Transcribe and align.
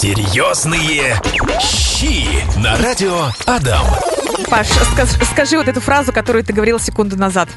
Серьезные 0.00 1.20
щи 1.60 2.24
на 2.56 2.76
радио 2.76 3.30
Адам. 3.46 3.84
Паш, 4.48 4.68
скаж- 4.68 5.24
скажи 5.32 5.56
вот 5.58 5.66
эту 5.66 5.80
фразу, 5.80 6.12
которую 6.12 6.44
ты 6.44 6.52
говорил 6.52 6.78
секунду 6.78 7.16
назад. 7.16 7.48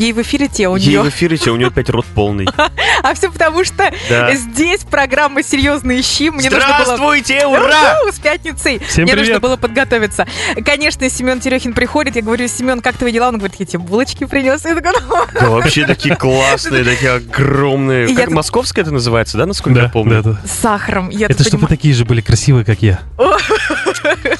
Ей 0.00 0.14
в 0.14 0.22
эфире 0.22 0.48
те 0.48 0.66
у 0.66 0.76
Ей 0.76 0.88
нее. 0.88 1.02
в 1.02 1.08
эфире, 1.10 1.36
те, 1.36 1.50
у 1.50 1.56
нее 1.56 1.68
опять 1.68 1.90
рот 1.90 2.06
полный. 2.14 2.48
А 3.02 3.14
все 3.14 3.30
потому, 3.30 3.64
что 3.64 3.90
Да. 4.10 4.34
здесь 4.34 4.80
программа 4.82 5.42
«Серьезные 5.42 6.02
щи». 6.02 6.28
Мне 6.30 6.50
нужно 6.50 6.68
было... 6.68 6.84
Здравствуйте, 6.84 7.46
ура! 7.46 7.98
С 8.12 8.18
пятницей! 8.18 8.78
Всем 8.78 9.04
Мне 9.04 9.12
привет. 9.12 9.28
нужно 9.28 9.40
было 9.40 9.56
подготовиться. 9.56 10.26
Конечно, 10.64 11.08
Семен 11.08 11.40
Терехин 11.40 11.72
приходит, 11.72 12.16
я 12.16 12.22
говорю, 12.22 12.46
Семен, 12.46 12.80
как 12.82 12.96
твои 12.98 13.10
дела? 13.12 13.28
Он 13.28 13.38
говорит, 13.38 13.56
я 13.58 13.64
тебе 13.64 13.78
булочки 13.78 14.24
принес. 14.24 14.64
Я 14.66 14.74
такая, 14.74 14.92
«Ну, 15.08 15.16
Да, 15.32 15.48
вообще 15.48 15.86
такие 15.86 16.14
классные, 16.18 16.84
такие 16.84 17.12
огромные. 17.12 18.08
Я 18.10 18.14
Как 18.16 18.24
тут- 18.26 18.34
московская 18.34 18.82
это 18.82 18.90
называется, 18.90 19.38
да, 19.38 19.46
насколько 19.46 19.80
я 19.80 19.88
помню? 19.88 20.22
да, 20.22 20.32
да. 20.32 20.40
с 20.46 20.60
сахаром. 20.60 21.08
Я 21.08 21.26
Это 21.26 21.42
чтобы 21.44 21.66
такие 21.68 21.94
же 21.94 22.04
были 22.04 22.20
красивые, 22.20 22.64
как 22.66 22.82
я. 22.82 23.00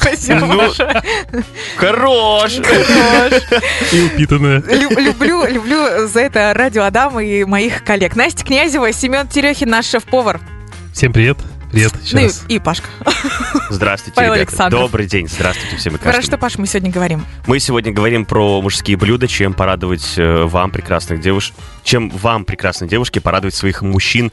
Спасибо 0.00 0.40
Ну, 0.46 0.56
большое. 0.56 1.02
Хорош! 1.76 2.52
И 3.92 4.00
упитанные. 4.02 4.60
Лю- 4.60 4.98
Люблю, 5.00 5.46
люблю 5.46 6.06
за 6.08 6.20
это 6.20 6.52
радио 6.54 6.84
Адам 6.84 7.20
и 7.20 7.44
моих 7.44 7.84
коллег. 7.84 8.16
Настя 8.16 8.44
Князева, 8.44 8.92
Семен 8.92 9.28
Терехин, 9.28 9.68
наш 9.70 9.86
шеф-повар. 9.86 10.40
Всем 10.92 11.12
привет. 11.12 11.38
Привет 11.70 11.92
еще 12.02 12.16
Ну 12.16 12.22
и, 12.22 12.24
раз. 12.24 12.44
и 12.48 12.58
Пашка. 12.58 12.88
Здравствуйте, 13.68 14.16
Павел 14.16 14.34
ребята. 14.34 14.50
Александров. 14.50 14.80
Добрый 14.82 15.06
день. 15.06 15.28
Здравствуйте 15.28 15.76
всем 15.76 15.94
и 15.94 15.98
Про 15.98 16.04
каждому. 16.06 16.22
что, 16.26 16.36
Паш, 16.38 16.58
мы 16.58 16.66
сегодня 16.66 16.90
говорим? 16.90 17.24
Мы 17.46 17.60
сегодня 17.60 17.92
говорим 17.92 18.24
про 18.24 18.60
мужские 18.60 18.96
блюда, 18.96 19.28
чем 19.28 19.54
порадовать 19.54 20.14
э, 20.16 20.44
вам, 20.46 20.72
прекрасных 20.72 21.20
девушек, 21.20 21.54
чем 21.82 22.10
вам, 22.10 22.44
прекрасные 22.44 22.88
девушки, 22.88 23.18
порадовать 23.18 23.54
своих 23.54 23.82
мужчин 23.82 24.32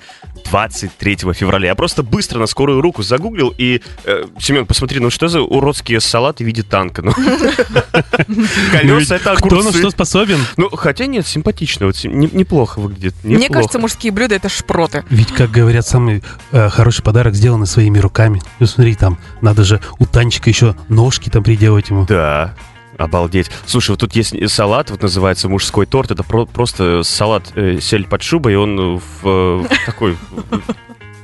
23 0.50 1.18
февраля. 1.34 1.70
Я 1.70 1.76
просто 1.76 2.04
быстро 2.04 2.40
на 2.40 2.48
скорую 2.48 2.82
руку 2.82 3.04
загуглил 3.04 3.54
и... 3.58 3.82
э, 4.06 4.26
Семен, 4.40 4.66
посмотри, 4.66 5.00
ну 5.00 5.10
что 5.10 5.28
за 5.28 5.42
уродские 5.42 6.00
салаты 6.00 6.44
в 6.44 6.48
виде 6.48 6.64
танка? 6.64 7.02
Ну, 7.02 7.14
Ну 8.28 8.46
Колеса 8.72 9.16
это 9.16 9.36
Кто 9.36 9.62
на 9.62 9.72
что 9.72 9.90
способен? 9.90 10.40
Ну, 10.58 10.70
хотя 10.70 11.06
нет, 11.06 11.26
симпатично, 11.28 11.88
вот 11.88 12.04
неплохо 12.04 12.80
выглядит. 12.80 13.16
Мне 13.24 13.50
кажется, 13.50 13.80
мужские 13.80 14.12
блюда 14.12 14.36
это 14.36 14.50
шпроты. 14.50 15.04
Ведь, 15.10 15.32
как 15.32 15.52
говорят, 15.52 15.86
самый 15.86 16.24
э, 16.52 16.70
хороший 16.70 17.04
подарок 17.04 17.36
сделанный 17.36 17.68
своими 17.68 18.00
руками. 18.00 18.42
Ну 18.60 18.68
смотри, 18.68 18.96
там 18.96 19.18
надо 19.42 19.64
же 19.64 19.82
у 20.00 20.06
Танчика 20.06 20.50
еще 20.50 20.76
ножки 20.90 21.30
там 21.30 21.44
приделать 21.44 21.90
ему. 21.90 22.06
Да, 22.06 22.56
обалдеть. 22.98 23.50
Слушай, 23.66 23.92
вот 23.92 24.00
тут 24.00 24.16
есть 24.16 24.34
салат, 24.50 24.90
вот 24.92 25.02
называется 25.02 25.50
мужской 25.50 25.86
торт. 25.86 26.12
Это 26.12 26.24
про- 26.24 26.46
просто 26.46 27.04
салат 27.04 27.52
э, 27.56 27.80
сель 27.82 28.06
под 28.06 28.22
шубой, 28.24 28.54
и 28.54 28.56
он 28.56 28.98
в, 28.98 29.04
э, 29.24 29.28
в 29.64 29.68
такой 29.86 30.14
э, 30.52 30.58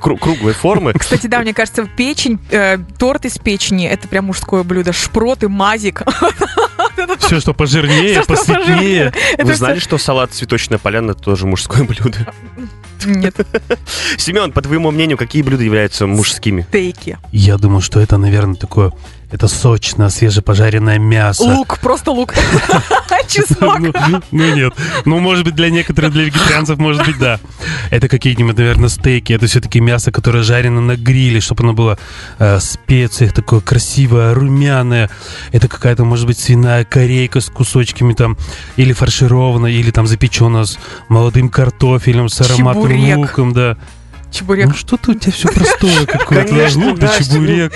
кру- 0.00 0.18
круглой 0.18 0.52
формы. 0.54 0.92
Кстати, 0.92 1.26
да, 1.26 1.40
мне 1.40 1.52
кажется, 1.54 1.84
печень, 1.84 2.38
э, 2.50 2.78
торт 2.98 3.24
из 3.24 3.38
печени 3.38 3.86
это 3.86 4.08
прям 4.08 4.26
мужское 4.26 4.62
блюдо. 4.62 4.92
Шпроты, 4.92 5.48
мазик. 5.48 6.02
Все, 7.18 7.40
что 7.40 7.54
пожирнее. 7.54 8.22
Это 9.32 9.44
Вы 9.46 9.54
знали, 9.54 9.78
что 9.78 9.98
салат 9.98 10.32
цветочная 10.32 10.78
поляна 10.78 11.12
это 11.12 11.20
тоже 11.22 11.46
мужское 11.46 11.84
блюдо? 11.84 12.32
Нет, 13.04 13.34
Семен, 14.16 14.52
по 14.52 14.62
твоему 14.62 14.90
мнению, 14.90 15.18
какие 15.18 15.42
блюда 15.42 15.62
являются 15.62 16.06
мужскими? 16.06 16.62
стейки. 16.62 17.18
Я 17.32 17.58
думаю, 17.58 17.80
что 17.82 18.00
это, 18.00 18.16
наверное, 18.16 18.54
такое... 18.54 18.92
Это 19.34 19.48
сочное, 19.48 20.10
свежепожаренное 20.10 21.00
мясо. 21.00 21.42
Лук, 21.42 21.80
просто 21.80 22.12
лук. 22.12 22.34
Чеснок. 23.28 23.80
Ну, 23.80 24.22
ну, 24.30 24.54
нет. 24.54 24.74
Ну, 25.04 25.18
может 25.18 25.44
быть, 25.44 25.56
для 25.56 25.70
некоторых, 25.70 26.12
для 26.12 26.22
вегетарианцев, 26.22 26.78
может 26.78 27.04
быть, 27.04 27.18
да. 27.18 27.40
Это 27.90 28.06
какие-нибудь, 28.06 28.56
наверное, 28.56 28.88
стейки. 28.88 29.32
Это 29.32 29.48
все-таки 29.48 29.80
мясо, 29.80 30.12
которое 30.12 30.44
жарено 30.44 30.80
на 30.80 30.94
гриле, 30.94 31.40
чтобы 31.40 31.64
оно 31.64 31.72
было 31.72 31.98
э, 32.38 32.58
в 32.58 32.60
специях, 32.60 33.32
такое 33.32 33.58
красивое, 33.58 34.34
румяное. 34.34 35.10
Это 35.50 35.66
какая-то, 35.66 36.04
может 36.04 36.28
быть, 36.28 36.38
свиная 36.38 36.84
корейка 36.84 37.40
с 37.40 37.46
кусочками 37.46 38.12
там, 38.12 38.38
или 38.76 38.92
фаршированная, 38.92 39.72
или 39.72 39.90
там 39.90 40.06
запеченная 40.06 40.62
с 40.62 40.78
молодым 41.08 41.48
картофелем, 41.48 42.28
с 42.28 42.40
ароматным 42.40 43.18
луком, 43.18 43.52
да. 43.52 43.78
Чебурек. 44.34 44.66
Ну, 44.66 44.74
что-то 44.74 45.12
у 45.12 45.14
тебя 45.14 45.32
все 45.32 45.48
простое 45.48 46.06
какое-то. 46.06 46.48
Конечно, 46.48 46.86
Лук 46.86 46.98
да 46.98 47.08
чебурек. 47.18 47.72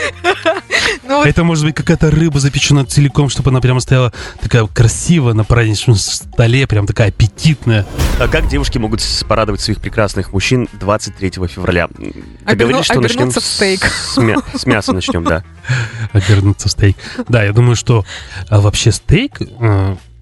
Ну, 1.08 1.24
Это 1.24 1.42
может 1.42 1.64
быть 1.64 1.74
какая-то 1.74 2.10
рыба 2.10 2.38
запеченная 2.38 2.84
целиком, 2.84 3.30
чтобы 3.30 3.48
она 3.48 3.62
прямо 3.62 3.80
стояла 3.80 4.12
такая 4.42 4.66
красивая 4.66 5.32
на 5.32 5.42
праздничном 5.42 5.96
столе, 5.96 6.66
прям 6.66 6.86
такая 6.86 7.08
аппетитная. 7.08 7.86
А 8.20 8.28
как 8.28 8.46
девушки 8.46 8.76
могут 8.76 9.02
порадовать 9.26 9.62
своих 9.62 9.80
прекрасных 9.80 10.34
мужчин 10.34 10.68
23 10.74 11.30
февраля? 11.48 11.88
Ты 11.88 12.12
Оберну- 12.44 12.56
говоришь, 12.56 12.84
что 12.84 13.00
начнем 13.00 13.16
обернуться 13.28 13.40
в 13.40 13.44
стейк. 13.44 13.84
С, 13.84 14.18
мя- 14.18 14.42
с 14.54 14.66
мяса 14.66 14.92
начнем, 14.92 15.24
да. 15.24 15.44
Обернуться 16.12 16.68
в 16.68 16.72
стейк. 16.72 16.96
Да, 17.26 17.42
я 17.42 17.52
думаю, 17.54 17.74
что 17.74 18.04
а, 18.50 18.60
вообще 18.60 18.92
стейк... 18.92 19.40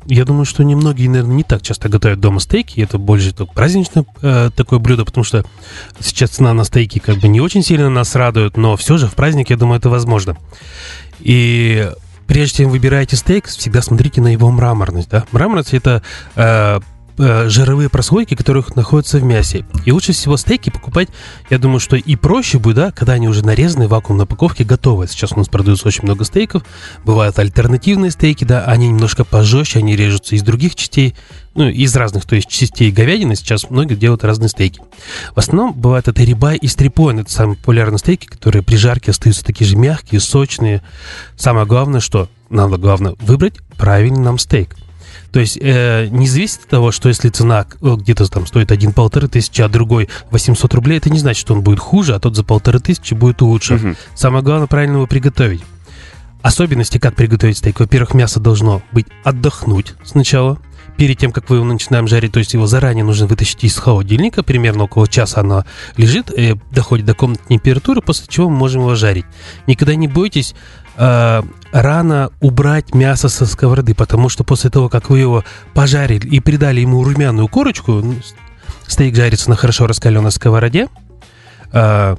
я 0.09 0.25
думаю, 0.25 0.45
что 0.45 0.63
немногие, 0.65 1.09
наверное, 1.09 1.37
не 1.37 1.43
так 1.43 1.63
часто 1.63 1.89
готовят 1.89 2.21
дома 2.21 2.41
стейки. 2.41 2.81
Это 2.81 2.99
больше 2.99 3.33
только 3.33 3.53
праздничное 3.53 4.05
э, 4.23 4.51
такое 4.55 4.79
блюдо, 4.79 5.05
потому 5.05 5.25
что 5.25 5.45
сейчас 6.01 6.31
цена 6.31 6.53
на 6.53 6.65
стейки 6.65 6.99
как 6.99 7.19
бы 7.19 7.29
не 7.29 7.41
очень 7.41 7.63
сильно 7.63 7.91
нас 7.91 8.15
радует, 8.15 8.57
но 8.57 8.77
все 8.77 8.97
же 8.97 9.07
в 9.07 9.15
праздник, 9.15 9.51
я 9.51 9.57
думаю, 9.57 9.79
это 9.79 9.91
возможно. 9.91 10.37
И 11.21 11.91
прежде 12.27 12.59
чем 12.59 12.71
выбираете 12.71 13.17
стейк, 13.17 13.47
всегда 13.47 13.83
смотрите 13.83 14.21
на 14.21 14.29
его 14.29 14.51
мраморность. 14.51 15.09
Да? 15.11 15.25
Мраморность 15.33 15.75
это 15.75 16.03
э, 16.35 16.81
э, 17.19 17.49
жировые 17.49 17.89
прослойки, 17.89 18.35
которые 18.35 18.65
находятся 18.75 19.19
в 19.19 19.25
мясе. 19.25 19.65
И 19.85 19.93
лучше 19.93 20.13
всего 20.13 20.37
стейки 20.37 20.71
покупать, 20.71 21.09
я 21.51 21.59
думаю, 21.59 21.81
что 21.81 21.97
и 21.97 22.17
проще 22.17 22.59
будет, 22.59 22.77
да, 22.77 22.91
когда 22.91 23.15
они 23.15 23.29
уже 23.29 23.45
нарезаны 23.45 23.87
в 23.87 23.91
вакуумной 23.91 24.25
упаковке, 24.25 24.65
готовы. 24.65 25.07
Сейчас 25.07 25.33
у 25.33 25.39
нас 25.39 25.49
продается 25.49 25.89
очень 25.89 26.05
много 26.05 26.25
стейков. 26.25 26.63
Бывают 27.05 27.39
альтернативные 27.39 28.11
стейки, 28.11 28.45
да, 28.45 28.65
они 28.65 28.89
немножко 28.89 29.25
пожестче, 29.25 29.79
они 29.79 29.97
режутся 29.97 30.35
из 30.35 30.43
других 30.43 30.75
частей, 30.75 31.15
ну, 31.55 31.69
из 31.69 31.97
разных, 31.97 32.27
то 32.27 32.37
есть 32.37 32.49
частей 32.49 32.91
говядины. 32.91 33.35
Сейчас 33.35 33.71
многие 33.71 33.95
делают 33.95 34.25
разные 34.25 34.49
стейки. 34.49 34.81
В 35.35 35.39
основном 35.39 35.73
бывает 35.73 36.09
это 36.09 36.23
рибай 36.23 36.57
и 36.57 36.69
стрипоин. 36.69 37.21
Это 37.21 37.33
самые 37.33 37.57
популярные 37.57 37.99
стейки, 37.99 38.27
которые 38.27 38.63
при 38.63 38.77
жарке 38.77 39.11
остаются 39.11 39.45
такие 39.45 39.67
же 39.67 39.77
мягкие, 39.77 40.21
сочные. 40.21 40.83
Самое 41.37 41.67
главное, 41.67 42.01
что 42.01 42.29
надо 42.51 42.77
главное 42.77 43.15
выбрать 43.21 43.55
правильный 43.77 44.21
нам 44.21 44.39
стейк. 44.39 44.77
То 45.33 45.41
есть 45.41 45.59
э, 45.61 46.09
не 46.09 46.27
зависит 46.27 46.63
от 46.63 46.69
того, 46.69 46.93
что 46.93 47.09
если 47.09 47.29
цена 47.29 47.67
э, 47.81 47.95
где-то 47.97 48.27
там 48.27 48.47
стоит 48.47 48.73
один 48.73 48.93
полторы 48.93 49.29
тысячи, 49.29 49.61
а 49.63 49.69
другой 49.69 50.09
800 50.31 50.75
рублей, 50.75 50.99
это 50.99 51.11
не 51.11 51.19
значит, 51.19 51.41
что 51.41 51.55
он 51.55 51.63
будет 51.63 51.79
хуже, 51.79 52.15
а 52.15 52.19
тот 52.19 52.37
за 52.37 52.45
полторы 52.45 52.81
тысячи 52.81 53.15
будет 53.15 53.43
лучше. 53.43 53.75
Мгм. 53.75 53.97
Самое 54.15 54.45
главное 54.45 54.67
правильно 54.67 54.97
его 54.97 55.07
приготовить. 55.07 55.63
Особенности, 56.43 56.99
как 56.99 57.15
приготовить 57.17 57.59
стейк. 57.59 57.81
Во-первых, 57.81 58.15
мясо 58.15 58.39
должно 58.39 58.83
быть 58.93 59.07
отдохнуть 59.25 59.95
сначала, 60.05 60.59
перед 60.97 61.19
тем, 61.19 61.33
как 61.33 61.49
вы 61.51 61.57
его 61.57 61.65
начинаем 61.65 62.09
жарить. 62.09 62.33
То 62.33 62.39
есть 62.39 62.55
его 62.55 62.67
заранее 62.67 63.05
нужно 63.05 63.27
вытащить 63.27 63.65
из 63.65 63.77
холодильника. 63.77 64.43
Примерно 64.43 64.85
около 64.85 65.07
часа 65.07 65.41
оно 65.41 65.65
лежит, 65.97 66.31
э, 66.31 66.55
доходит 66.71 67.07
до 67.07 67.15
комнатной 67.15 67.59
температуры, 67.59 68.01
после 68.01 68.27
чего 68.29 68.49
мы 68.49 68.57
можем 68.57 68.83
его 68.83 68.95
жарить. 68.95 69.27
Никогда 69.67 69.95
не 69.95 70.09
бойтесь 70.09 70.55
э, 70.97 71.43
рано 71.83 72.31
убрать 72.41 72.95
мясо 72.95 73.29
со 73.29 73.45
сковороды, 73.45 73.95
потому 73.95 74.31
что 74.31 74.45
после 74.45 74.71
того, 74.71 74.89
как 74.89 75.11
вы 75.11 75.19
его 75.19 75.45
пожарили 75.75 76.27
и 76.27 76.41
придали 76.41 76.81
ему 76.81 77.05
румяную 77.05 77.49
корочку, 77.49 77.93
ну, 77.93 78.15
стейк 78.87 79.15
жарится 79.15 79.51
на 79.51 79.57
хорошо 79.57 79.87
раскаленной 79.87 80.31
сковороде, 80.31 80.89
э, 81.73 82.17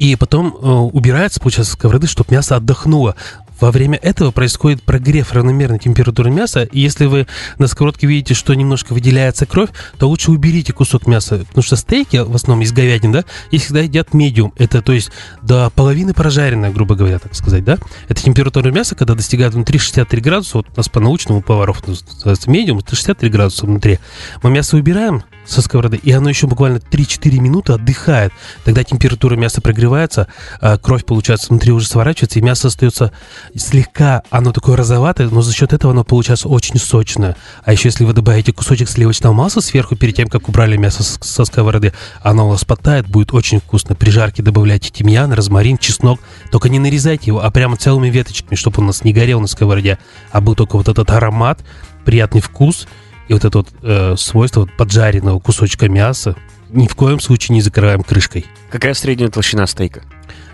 и 0.00 0.16
потом 0.16 0.48
э, 0.48 0.66
убирается, 0.68 1.40
получается, 1.40 1.72
со 1.72 1.78
сковороды, 1.78 2.08
чтобы 2.08 2.34
мясо 2.34 2.56
отдохнуло. 2.56 3.14
Во 3.60 3.70
время 3.70 3.98
этого 4.00 4.30
происходит 4.30 4.82
прогрев 4.82 5.32
равномерной 5.32 5.78
температуры 5.78 6.30
мяса, 6.30 6.62
и 6.62 6.80
если 6.80 7.06
вы 7.06 7.26
на 7.58 7.66
сковородке 7.66 8.06
видите, 8.06 8.34
что 8.34 8.54
немножко 8.54 8.92
выделяется 8.92 9.46
кровь, 9.46 9.70
то 9.98 10.08
лучше 10.08 10.30
уберите 10.30 10.72
кусок 10.72 11.06
мяса, 11.06 11.38
потому 11.48 11.62
что 11.62 11.76
стейки, 11.76 12.18
в 12.18 12.34
основном 12.34 12.62
из 12.62 12.72
говядины, 12.72 13.12
да, 13.12 13.24
их 13.50 13.62
всегда 13.62 13.80
едят 13.80 14.14
медиум, 14.14 14.52
это 14.56 14.80
то 14.82 14.92
есть 14.92 15.10
до 15.42 15.70
половины 15.70 16.14
прожаренное, 16.14 16.70
грубо 16.70 16.94
говоря, 16.94 17.18
так 17.18 17.34
сказать, 17.34 17.64
да. 17.64 17.78
Это 18.08 18.22
температура 18.22 18.70
мяса, 18.70 18.94
когда 18.94 19.14
достигает 19.14 19.54
внутри 19.54 19.78
63 19.78 20.20
градуса, 20.20 20.58
вот 20.58 20.66
у 20.72 20.76
нас 20.76 20.88
по-научному 20.88 21.42
поваров 21.42 21.86
называется 21.86 22.50
медиум, 22.50 22.78
это 22.78 22.94
63 22.94 23.28
градуса 23.28 23.66
внутри. 23.66 23.98
Мы 24.42 24.50
мясо 24.50 24.76
убираем 24.76 25.24
со 25.48 25.62
сковороды, 25.62 25.96
и 25.96 26.12
оно 26.12 26.28
еще 26.28 26.46
буквально 26.46 26.76
3-4 26.76 27.38
минуты 27.40 27.72
отдыхает. 27.72 28.32
Тогда 28.64 28.84
температура 28.84 29.34
мяса 29.36 29.60
прогревается, 29.60 30.28
а 30.60 30.76
кровь, 30.78 31.04
получается, 31.04 31.48
внутри 31.48 31.72
уже 31.72 31.86
сворачивается, 31.86 32.38
и 32.38 32.42
мясо 32.42 32.68
остается 32.68 33.12
слегка, 33.56 34.22
оно 34.30 34.52
такое 34.52 34.76
розоватое, 34.76 35.28
но 35.30 35.42
за 35.42 35.54
счет 35.54 35.72
этого 35.72 35.92
оно 35.92 36.04
получается 36.04 36.48
очень 36.48 36.78
сочное. 36.78 37.36
А 37.64 37.72
еще 37.72 37.88
если 37.88 38.04
вы 38.04 38.12
добавите 38.12 38.52
кусочек 38.52 38.88
сливочного 38.88 39.32
масла 39.32 39.60
сверху, 39.60 39.96
перед 39.96 40.16
тем, 40.16 40.28
как 40.28 40.48
убрали 40.48 40.76
мясо 40.76 41.02
со 41.02 41.44
сковороды, 41.44 41.92
оно 42.22 42.46
у 42.46 42.50
вас 42.50 42.64
подтает, 42.64 43.08
будет 43.08 43.32
очень 43.32 43.60
вкусно. 43.60 43.94
При 43.94 44.10
жарке 44.10 44.42
добавляйте 44.42 44.90
тимьян, 44.90 45.32
розмарин, 45.32 45.78
чеснок. 45.78 46.20
Только 46.50 46.68
не 46.68 46.78
нарезайте 46.78 47.26
его, 47.28 47.42
а 47.42 47.50
прямо 47.50 47.76
целыми 47.76 48.10
веточками, 48.10 48.56
чтобы 48.56 48.78
он 48.78 48.84
у 48.84 48.86
нас 48.88 49.04
не 49.04 49.12
горел 49.12 49.40
на 49.40 49.46
сковороде, 49.46 49.98
а 50.30 50.40
был 50.40 50.54
только 50.54 50.76
вот 50.76 50.88
этот 50.88 51.10
аромат, 51.10 51.60
приятный 52.04 52.40
вкус 52.40 52.86
и 53.28 53.32
вот 53.34 53.44
это 53.44 53.58
вот 53.58 53.68
э, 53.82 54.16
свойство 54.16 54.60
вот 54.60 54.72
поджаренного 54.76 55.38
кусочка 55.38 55.88
мяса. 55.88 56.34
Ни 56.70 56.86
в 56.86 56.94
коем 56.94 57.20
случае 57.20 57.54
не 57.54 57.60
закрываем 57.60 58.02
крышкой. 58.02 58.46
Какая 58.70 58.94
средняя 58.94 59.30
толщина 59.30 59.66
стейка? 59.66 60.02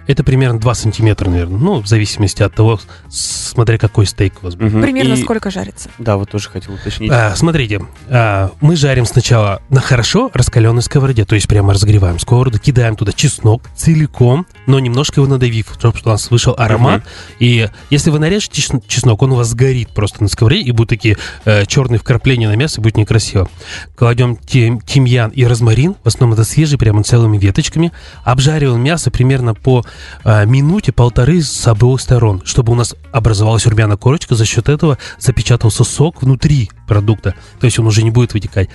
Это 0.07 0.23
примерно 0.25 0.59
2 0.61 0.75
сантиметра, 0.75 1.31
наверное. 1.31 1.59
Ну, 1.59 1.81
в 1.81 1.87
зависимости 1.87 2.43
от 2.43 2.55
того, 2.55 2.79
смотря 3.09 3.79
какой 3.79 4.07
стейк 4.07 4.35
у 4.43 4.47
вас 4.47 4.55
будет. 4.55 4.73
Мгм. 4.73 4.83
Примерно 4.83 5.15
И- 5.15 5.23
сколько 5.23 5.51
жарится? 5.51 5.89
Да, 5.99 6.17
вот 6.17 6.31
тоже 6.31 6.49
хотел 6.51 6.75
уточнить. 6.75 7.11
А, 7.11 7.35
смотрите, 7.37 7.81
а, 8.09 8.51
мы 8.61 8.77
жарим 8.77 9.07
сначала 9.07 9.63
на 9.71 9.81
хорошо 9.81 10.31
раскаленной 10.35 10.83
сковороде, 10.83 11.25
то 11.25 11.35
есть 11.35 11.49
прямо 11.49 11.73
разогреваем 11.73 12.19
сковороду, 12.19 12.59
кидаем 12.59 12.97
туда 12.97 13.13
чеснок 13.13 13.63
целиком, 13.77 14.47
но 14.67 14.79
немножко 14.79 15.21
его 15.21 15.29
надавив, 15.31 15.73
чтобы 15.79 15.97
у 16.05 16.09
нас 16.09 16.31
вышел 16.31 16.55
аромат. 16.59 17.03
И 17.39 17.69
если 17.91 18.11
вы 18.11 18.19
нарежете 18.19 18.61
чес- 18.63 18.83
чеснок, 18.87 19.23
он 19.23 19.33
у 19.33 19.37
вас 19.37 19.49
сгорит 19.49 19.89
просто 19.91 20.23
на 20.23 20.29
сковороде, 20.29 20.63
и 20.63 20.71
будут 20.71 20.91
такие 20.91 21.17
э, 21.45 21.65
черные 21.67 21.99
вкрапления 21.99 22.49
на 22.49 22.57
мясо, 22.57 22.81
будет 22.81 22.97
некрасиво. 22.97 23.49
Кладем 23.97 24.37
тим- 24.37 24.81
тимьян 24.81 25.31
и 25.31 25.45
розмарин, 25.45 25.95
в 26.03 26.07
основном 26.09 26.35
это 26.35 26.45
свежий, 26.45 26.79
прямо 26.79 27.03
целыми 27.03 27.39
веточками. 27.39 27.93
Обжариваем 28.25 28.83
мясо 28.83 29.11
примерно 29.11 29.55
по 29.55 29.85
э, 30.25 30.47
минуте-полторы 30.47 31.43
с 31.43 31.67
обоих 31.67 32.01
сторон, 32.01 32.43
чтобы 32.45 32.73
у 32.73 32.75
нас 32.75 32.95
образовалась 33.13 33.67
румяная 33.67 33.97
корочка, 33.97 34.35
за 34.35 34.45
счет 34.45 34.69
этого 34.69 34.99
запечатался 35.19 35.85
сок 35.85 36.23
внутри 36.23 36.71
продукта, 36.87 37.35
то 37.61 37.67
есть 37.67 37.79
он 37.79 37.87
уже 37.87 38.03
не 38.03 38.11
будет 38.11 38.35
вытекать. 38.35 38.69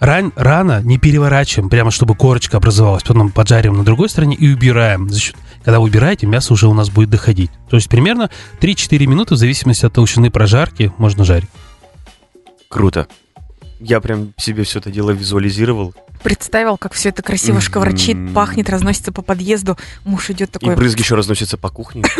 Ран, 0.00 0.32
рано 0.34 0.80
не 0.82 0.96
переворачиваем, 0.96 1.68
прямо 1.68 1.90
чтобы 1.90 2.14
корочка 2.14 2.56
образовалась, 2.56 3.02
потом 3.02 3.30
поджариваем 3.30 3.78
на 3.78 3.84
другой 3.84 4.08
стороне 4.08 4.34
и 4.34 4.50
убираем. 4.50 5.10
За 5.10 5.20
счет, 5.20 5.36
когда 5.62 5.78
вы 5.78 5.86
убираете, 5.88 6.26
мясо 6.26 6.54
уже 6.54 6.68
у 6.68 6.74
нас 6.74 6.88
будет 6.88 7.10
доходить. 7.10 7.50
То 7.68 7.76
есть 7.76 7.90
примерно 7.90 8.30
3-4 8.60 9.06
минуты 9.06 9.34
в 9.34 9.38
зависимости 9.38 9.84
от 9.84 9.92
толщины 9.92 10.30
прожарки 10.30 10.90
можно 10.96 11.24
жарить. 11.24 11.50
Круто. 12.68 13.08
Я 13.80 14.00
прям 14.00 14.32
себе 14.36 14.64
все 14.64 14.78
это 14.78 14.90
дело 14.90 15.10
визуализировал. 15.10 15.94
Представил, 16.22 16.76
как 16.76 16.92
все 16.92 17.08
это 17.08 17.22
красиво 17.22 17.54
Мгм. 17.56 17.62
шкварчит, 17.62 18.34
пахнет, 18.34 18.68
разносится 18.68 19.10
по 19.10 19.22
подъезду. 19.22 19.78
Муж 20.04 20.28
идет 20.28 20.50
И 20.50 20.52
такой... 20.52 20.76
брызги 20.76 21.00
еще 21.00 21.14
разносятся 21.14 21.56
по 21.56 21.70
кухне. 21.70 22.02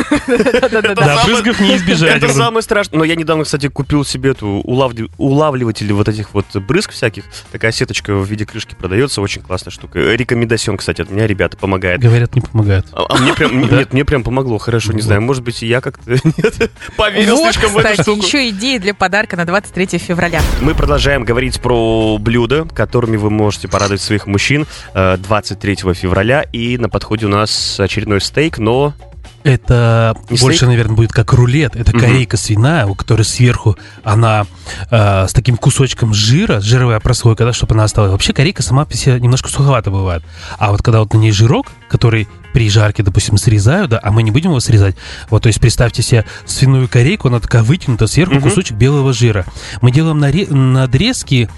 Да, 0.71 1.25
брызгов 1.25 1.61
не 1.61 1.77
избежать. 1.77 2.17
Это 2.23 2.33
самое 2.33 2.62
страшное. 2.62 2.99
Но 2.99 3.05
я 3.05 3.15
недавно, 3.15 3.45
кстати, 3.45 3.69
купил 3.69 4.05
себе 4.05 4.31
эту 4.31 4.62
улавли- 4.65 5.11
улавливатель 5.19 5.93
вот 5.93 6.09
этих 6.09 6.33
вот 6.35 6.47
брызг 6.57 6.93
всяких. 6.93 7.25
Такая 7.53 7.73
сеточка 7.73 8.15
в 8.15 8.25
виде 8.27 8.47
крышки 8.47 8.75
продается. 8.75 9.21
Очень 9.21 9.43
классная 9.43 9.71
штука. 9.71 9.99
Рекомендацион, 9.99 10.77
кстати, 10.79 11.03
от 11.03 11.11
меня, 11.11 11.27
ребята, 11.27 11.57
помогает. 11.57 12.01
Говорят, 12.01 12.35
не 12.35 12.41
помогает. 12.41 12.87
А 12.93 13.05
а 13.09 13.17
мне 13.19 13.35
прям, 13.35 13.61
нет, 13.71 13.93
мне 13.93 14.05
прям 14.05 14.23
помогло, 14.23 14.59
хорошо, 14.59 14.93
не 14.93 15.03
знаю, 15.03 15.21
может 15.23 15.43
быть, 15.43 15.62
и 15.62 15.67
я 15.67 15.81
как-то 15.81 16.11
нет, 16.25 16.71
поверил 16.97 17.37
слишком 17.39 17.73
в 17.73 17.79
эту 17.79 17.89
кстати, 17.91 18.03
штуку. 18.03 18.27
еще 18.27 18.49
идеи 18.51 18.79
для 18.79 18.95
подарка 18.95 19.37
на 19.37 19.45
23 19.45 19.99
февраля. 19.99 20.41
Мы 20.61 20.75
продолжаем 20.75 21.25
говорить 21.25 21.50
про 21.58 22.19
блюда, 22.19 22.64
которыми 22.64 23.17
вы 23.17 23.31
можете 23.31 23.69
порадовать 23.69 24.00
своих 24.00 24.26
мужчин 24.26 24.67
э, 24.94 25.17
23 25.17 25.76
февраля. 25.94 26.43
И 26.52 26.79
на 26.79 26.88
подходе 26.88 27.26
у 27.26 27.29
нас 27.31 27.79
очередной 27.81 28.20
стейк, 28.20 28.58
но 28.58 28.94
Это 29.43 30.14
Не 30.29 30.37
больше, 30.37 30.58
стейк? 30.58 30.69
наверное, 30.70 30.97
будет 30.97 31.12
как 31.12 31.32
рулет. 31.32 31.75
Это 31.75 31.93
Мгм. 31.93 32.00
корейка 32.00 32.37
свиная, 32.37 32.85
у 32.87 32.94
которой 32.94 33.23
сверху 33.23 33.76
она 34.05 34.44
э, 34.91 35.26
с 35.29 35.32
таким 35.32 35.56
кусочком 35.56 36.12
жира, 36.12 36.61
жировая 36.61 37.00
прослойка, 37.00 37.44
да, 37.47 37.55
чтобы 37.55 37.75
она 37.75 37.85
осталась. 37.85 38.12
Вообще 38.12 38.35
корейка 38.35 38.62
сама 38.62 38.85
по 38.85 38.94
себе 38.94 39.19
немножко 39.19 39.49
суховата 39.49 39.91
бывает. 39.91 40.23
А 40.58 40.70
вот 40.73 40.82
когда 40.82 40.99
вот 41.00 41.14
на 41.14 41.19
ней 41.19 41.32
жирок, 41.32 41.69
который 41.91 42.29
при 42.55 42.69
жарке, 42.71 43.03
допустим, 43.03 43.37
срезают, 43.37 43.91
да, 43.91 44.01
а 44.03 44.11
мы 44.11 44.23
не 44.23 44.31
будем 44.31 44.51
его 44.51 44.61
срезать. 44.61 44.97
Вот, 45.29 45.43
то 45.43 45.49
есть 45.49 45.61
представьте 45.61 46.03
себе 46.03 46.25
свиную 46.47 46.89
корейку, 46.89 47.29
она 47.29 47.41
такая 47.41 47.63
вытянута, 47.63 48.07
сверху 48.07 48.35
Мгм. 48.37 48.43
кусочек 48.43 48.77
белого 48.77 49.13
жира. 49.13 49.45
Мы 49.83 49.91
делаем 49.93 50.19
наре- 50.19 50.53
надрезки, 50.53 51.49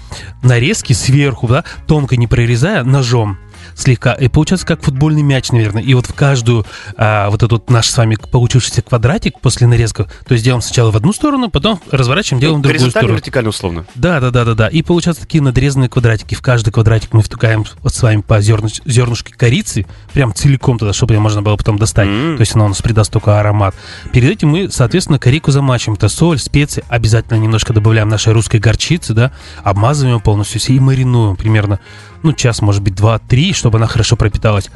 нарезки 0.41 0.93
сверху, 0.93 1.47
да, 1.47 1.63
тонко 1.87 2.17
не 2.17 2.27
прорезая, 2.27 2.83
ножом 2.83 3.37
слегка. 3.75 4.13
И 4.13 4.27
получается 4.27 4.65
как 4.65 4.83
футбольный 4.83 5.21
мяч, 5.21 5.51
наверное. 5.51 5.83
И 5.83 5.93
вот 5.93 6.07
в 6.07 6.13
каждую 6.13 6.65
а, 6.97 7.29
вот 7.29 7.43
этот 7.43 7.69
наш 7.69 7.87
с 7.87 7.97
вами 7.97 8.17
получившийся 8.31 8.81
квадратик 8.81 9.39
после 9.39 9.67
нарезков, 9.67 10.07
то 10.25 10.33
есть 10.33 10.43
делаем 10.43 10.61
сначала 10.61 10.91
в 10.91 10.95
одну 10.95 11.13
сторону, 11.13 11.49
потом 11.49 11.79
разворачиваем, 11.91 12.41
делаем 12.41 12.59
в 12.59 12.63
другую 12.63 12.89
сторону. 12.89 13.13
вертикально 13.13 13.49
условно. 13.49 13.85
Да, 13.95 14.19
да, 14.19 14.31
да, 14.31 14.45
да, 14.45 14.53
да. 14.53 14.67
И 14.67 14.81
получаются 14.81 15.23
такие 15.23 15.41
надрезанные 15.41 15.89
квадратики. 15.89 16.35
В 16.35 16.41
каждый 16.41 16.71
квадратик 16.71 17.13
мы 17.13 17.21
втыкаем 17.21 17.65
вот 17.81 17.93
с 17.93 18.01
вами 18.01 18.21
по 18.21 18.39
зерну- 18.39 18.81
зернышке 18.85 19.33
корицы, 19.33 19.85
прям 20.13 20.33
целиком 20.33 20.79
туда, 20.79 20.93
чтобы 20.93 21.13
ее 21.13 21.19
можно 21.19 21.41
было 21.41 21.55
потом 21.55 21.77
достать. 21.77 22.07
М. 22.07 22.37
То 22.37 22.41
есть 22.41 22.55
она 22.55 22.65
у 22.65 22.69
нас 22.69 22.81
придаст 22.81 23.11
только 23.11 23.39
аромат. 23.39 23.75
Перед 24.11 24.29
этим 24.29 24.49
мы, 24.49 24.69
соответственно, 24.69 25.19
корейку 25.19 25.51
замачиваем. 25.51 25.97
Это 25.97 26.09
соль, 26.09 26.39
специи. 26.39 26.83
Обязательно 26.87 27.37
немножко 27.37 27.73
добавляем 27.73 28.09
нашей 28.09 28.33
русской 28.33 28.57
горчицы, 28.57 29.13
да. 29.13 29.31
Обмазываем 29.63 30.19
полностью 30.19 30.61
и 30.73 30.79
маринуем 30.79 31.35
примерно, 31.35 31.79
ну, 32.23 32.33
час, 32.33 32.61
может 32.61 32.81
быть, 32.81 32.95
два-три, 32.95 33.53
чтобы 33.53 33.77
она 33.77 33.87
хорошо 33.87 34.15
пропиталась. 34.15 34.69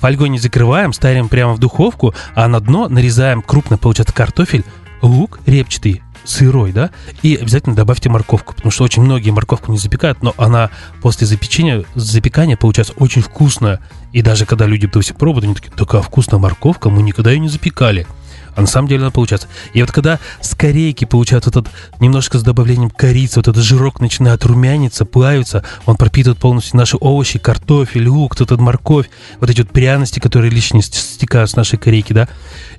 Фольгой 0.00 0.28
не 0.28 0.38
закрываем, 0.38 0.92
ставим 0.92 1.28
прямо 1.28 1.54
в 1.54 1.58
духовку, 1.58 2.14
а 2.34 2.48
на 2.48 2.60
дно 2.60 2.88
нарезаем 2.88 3.40
крупно, 3.40 3.78
получается, 3.78 4.12
картофель, 4.12 4.64
лук 5.00 5.38
репчатый, 5.46 6.02
сырой, 6.24 6.72
да, 6.72 6.90
и 7.22 7.36
обязательно 7.36 7.74
добавьте 7.74 8.08
морковку, 8.08 8.54
потому 8.54 8.70
что 8.70 8.84
очень 8.84 9.02
многие 9.02 9.30
морковку 9.30 9.72
не 9.72 9.78
запекают, 9.78 10.22
но 10.22 10.34
она 10.36 10.70
после 11.02 11.26
запечения, 11.26 11.84
запекания 11.94 12.56
получается 12.56 12.94
очень 12.96 13.22
вкусная. 13.22 13.80
И 14.12 14.22
даже 14.22 14.46
когда 14.46 14.66
люди, 14.66 14.86
допустим, 14.86 15.16
пробуют, 15.16 15.44
они 15.44 15.54
такие, 15.54 15.70
такая 15.70 16.02
вкусная 16.02 16.38
морковка, 16.38 16.90
мы 16.90 17.02
никогда 17.02 17.30
ее 17.30 17.38
не 17.38 17.48
запекали. 17.48 18.06
А 18.54 18.60
на 18.60 18.66
самом 18.66 18.88
деле 18.88 19.02
она 19.02 19.10
получается. 19.10 19.48
И 19.72 19.80
вот 19.80 19.90
когда 19.90 20.18
с 20.40 20.54
корейки 20.54 21.04
получается 21.04 21.50
вот 21.52 21.66
этот 21.66 21.74
немножко 22.00 22.38
с 22.38 22.42
добавлением 22.42 22.90
корицы, 22.90 23.38
вот 23.38 23.48
этот 23.48 23.62
жирок 23.62 24.00
начинает 24.00 24.44
румяниться, 24.44 25.04
плавиться, 25.04 25.64
он 25.86 25.96
пропитывает 25.96 26.38
полностью 26.38 26.76
наши 26.76 26.96
овощи, 27.00 27.38
картофель, 27.38 28.08
лук, 28.08 28.36
тут 28.36 28.50
вот 28.50 28.60
морковь, 28.60 29.08
вот 29.40 29.50
эти 29.50 29.62
вот 29.62 29.70
пряности, 29.70 30.20
которые 30.20 30.50
лишние 30.50 30.82
ст- 30.82 30.94
стекают 30.94 31.50
с 31.50 31.56
нашей 31.56 31.78
корейки, 31.78 32.12
да, 32.12 32.28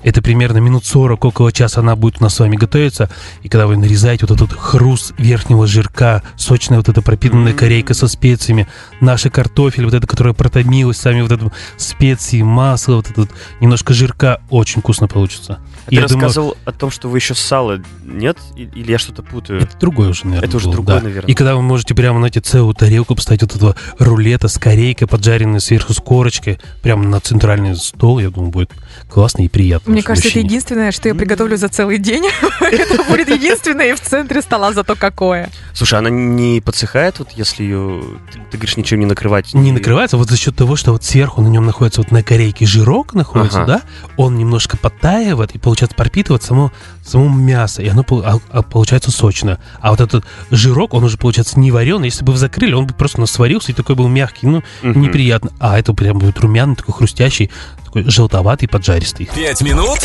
это 0.03 0.21
примерно 0.21 0.57
минут 0.57 0.85
40, 0.85 1.25
около 1.25 1.51
часа 1.51 1.81
она 1.81 1.95
будет 1.95 2.17
у 2.19 2.23
нас 2.23 2.35
с 2.35 2.39
вами 2.39 2.55
готовиться. 2.55 3.09
И 3.41 3.49
когда 3.49 3.67
вы 3.67 3.77
нарезаете 3.77 4.25
вот 4.27 4.39
этот 4.39 4.57
хруст 4.57 5.13
верхнего 5.17 5.65
жирка, 5.65 6.23
сочная 6.35 6.77
вот 6.77 6.89
эта 6.89 7.01
пропитанная 7.01 7.53
корейка 7.53 7.93
со 7.93 8.07
специями, 8.07 8.67
наши 9.01 9.29
картофель, 9.29 9.85
вот 9.85 9.93
это, 9.93 10.05
которое 10.05 10.33
протомилось, 10.33 10.97
сами 10.97 11.21
вот 11.21 11.31
это 11.31 11.51
специи, 11.77 12.41
масло, 12.41 12.95
вот 12.95 13.09
этот 13.09 13.31
немножко 13.59 13.93
жирка, 13.93 14.41
очень 14.49 14.81
вкусно 14.81 15.07
получится. 15.07 15.59
А 15.85 15.89
Ты 15.89 15.95
я 15.95 16.07
думаю, 16.07 16.23
рассказывал 16.23 16.57
о 16.65 16.71
том, 16.71 16.91
что 16.91 17.09
вы 17.09 17.17
еще 17.17 17.35
сало 17.35 17.81
нет? 18.05 18.37
Или 18.55 18.91
я 18.91 18.97
что-то 18.97 19.21
путаю? 19.21 19.61
это 19.61 19.77
другое 19.77 20.09
уже, 20.09 20.25
наверное. 20.25 20.47
Это 20.47 20.57
уже 20.57 20.65
было, 20.65 20.73
другое, 20.75 20.97
да. 20.97 21.03
наверное. 21.03 21.29
И 21.29 21.33
когда 21.33 21.55
вы 21.55 21.61
можете 21.61 21.93
прямо 21.93 22.19
на 22.19 22.27
эти 22.27 22.39
целую 22.39 22.73
тарелку 22.73 23.15
поставить 23.15 23.41
вот 23.41 23.55
этого 23.55 23.75
рулета 23.99 24.47
с 24.47 24.57
корейкой, 24.57 25.07
поджаренной 25.07 25.59
сверху 25.59 25.93
с 25.93 25.99
корочкой, 25.99 26.59
прямо 26.81 27.03
на 27.03 27.19
центральный 27.19 27.75
стол, 27.75 28.19
я 28.19 28.29
думаю, 28.29 28.51
будет 28.51 28.71
классно 29.09 29.43
и 29.43 29.49
приятно. 29.49 29.91
Мне 29.91 30.03
кажется, 30.03 30.29
это 30.29 30.37
мужчине. 30.37 30.49
единственное, 30.49 30.91
что 30.91 31.09
я 31.09 31.15
приготовлю 31.15 31.57
за 31.57 31.67
целый 31.67 31.97
день. 31.97 32.25
Это 32.61 33.03
будет 33.03 33.29
единственное 33.29 33.91
и 33.91 33.93
в 33.93 34.01
центре 34.01 34.41
стола, 34.41 34.73
зато 34.73 34.95
какое. 34.95 35.49
Слушай, 35.73 35.99
она 35.99 36.09
не 36.09 36.61
подсыхает, 36.61 37.19
вот 37.19 37.31
если 37.31 37.63
ее, 37.63 38.03
ты, 38.51 38.57
говоришь, 38.57 38.77
ничем 38.77 38.99
не 38.99 39.05
накрывать? 39.05 39.53
не 39.53 39.71
накрывается 39.71 40.17
вот 40.17 40.29
за 40.29 40.37
счет 40.37 40.55
того, 40.55 40.75
что 40.75 40.91
вот 40.91 41.03
сверху 41.03 41.41
на 41.41 41.47
нем 41.47 41.65
находится 41.65 42.01
вот 42.01 42.11
на 42.11 42.23
корейке 42.23 42.65
жирок 42.65 43.13
находится, 43.13 43.65
да, 43.65 43.81
он 44.17 44.37
немножко 44.37 44.77
подтаивает 44.77 45.52
и 45.53 45.57
получается 45.57 45.95
пропитывает 45.95 46.43
само, 46.43 46.71
само 47.05 47.29
мясо, 47.29 47.81
и 47.81 47.87
оно 47.87 48.03
а- 48.23 48.39
а 48.51 48.61
получается 48.61 49.11
сочное. 49.11 49.59
А 49.79 49.91
вот 49.91 50.01
этот 50.01 50.25
жирок, 50.51 50.93
он 50.93 51.03
уже 51.03 51.17
получается 51.17 51.59
не 51.59 51.71
вареный, 51.71 52.07
если 52.07 52.23
бы 52.23 52.31
вы 52.33 52.37
закрыли, 52.37 52.73
он 52.73 52.87
бы 52.87 52.93
просто 52.93 53.17
у 53.19 53.21
нас 53.21 53.31
сварился 53.31 53.71
и 53.71 53.75
такой 53.75 53.95
был 53.95 54.07
мягкий, 54.07 54.47
ну, 54.47 54.63
Мгм. 54.81 55.01
неприятно. 55.01 55.51
А 55.59 55.77
это 55.79 55.93
прям 55.93 56.19
будет 56.19 56.39
румяный, 56.39 56.75
такой 56.75 56.93
хрустящий, 56.93 57.51
такой 57.85 58.03
желтоватый, 58.09 58.67
поджаристый. 58.67 59.29
Пять 59.35 59.61
минут 59.61 59.99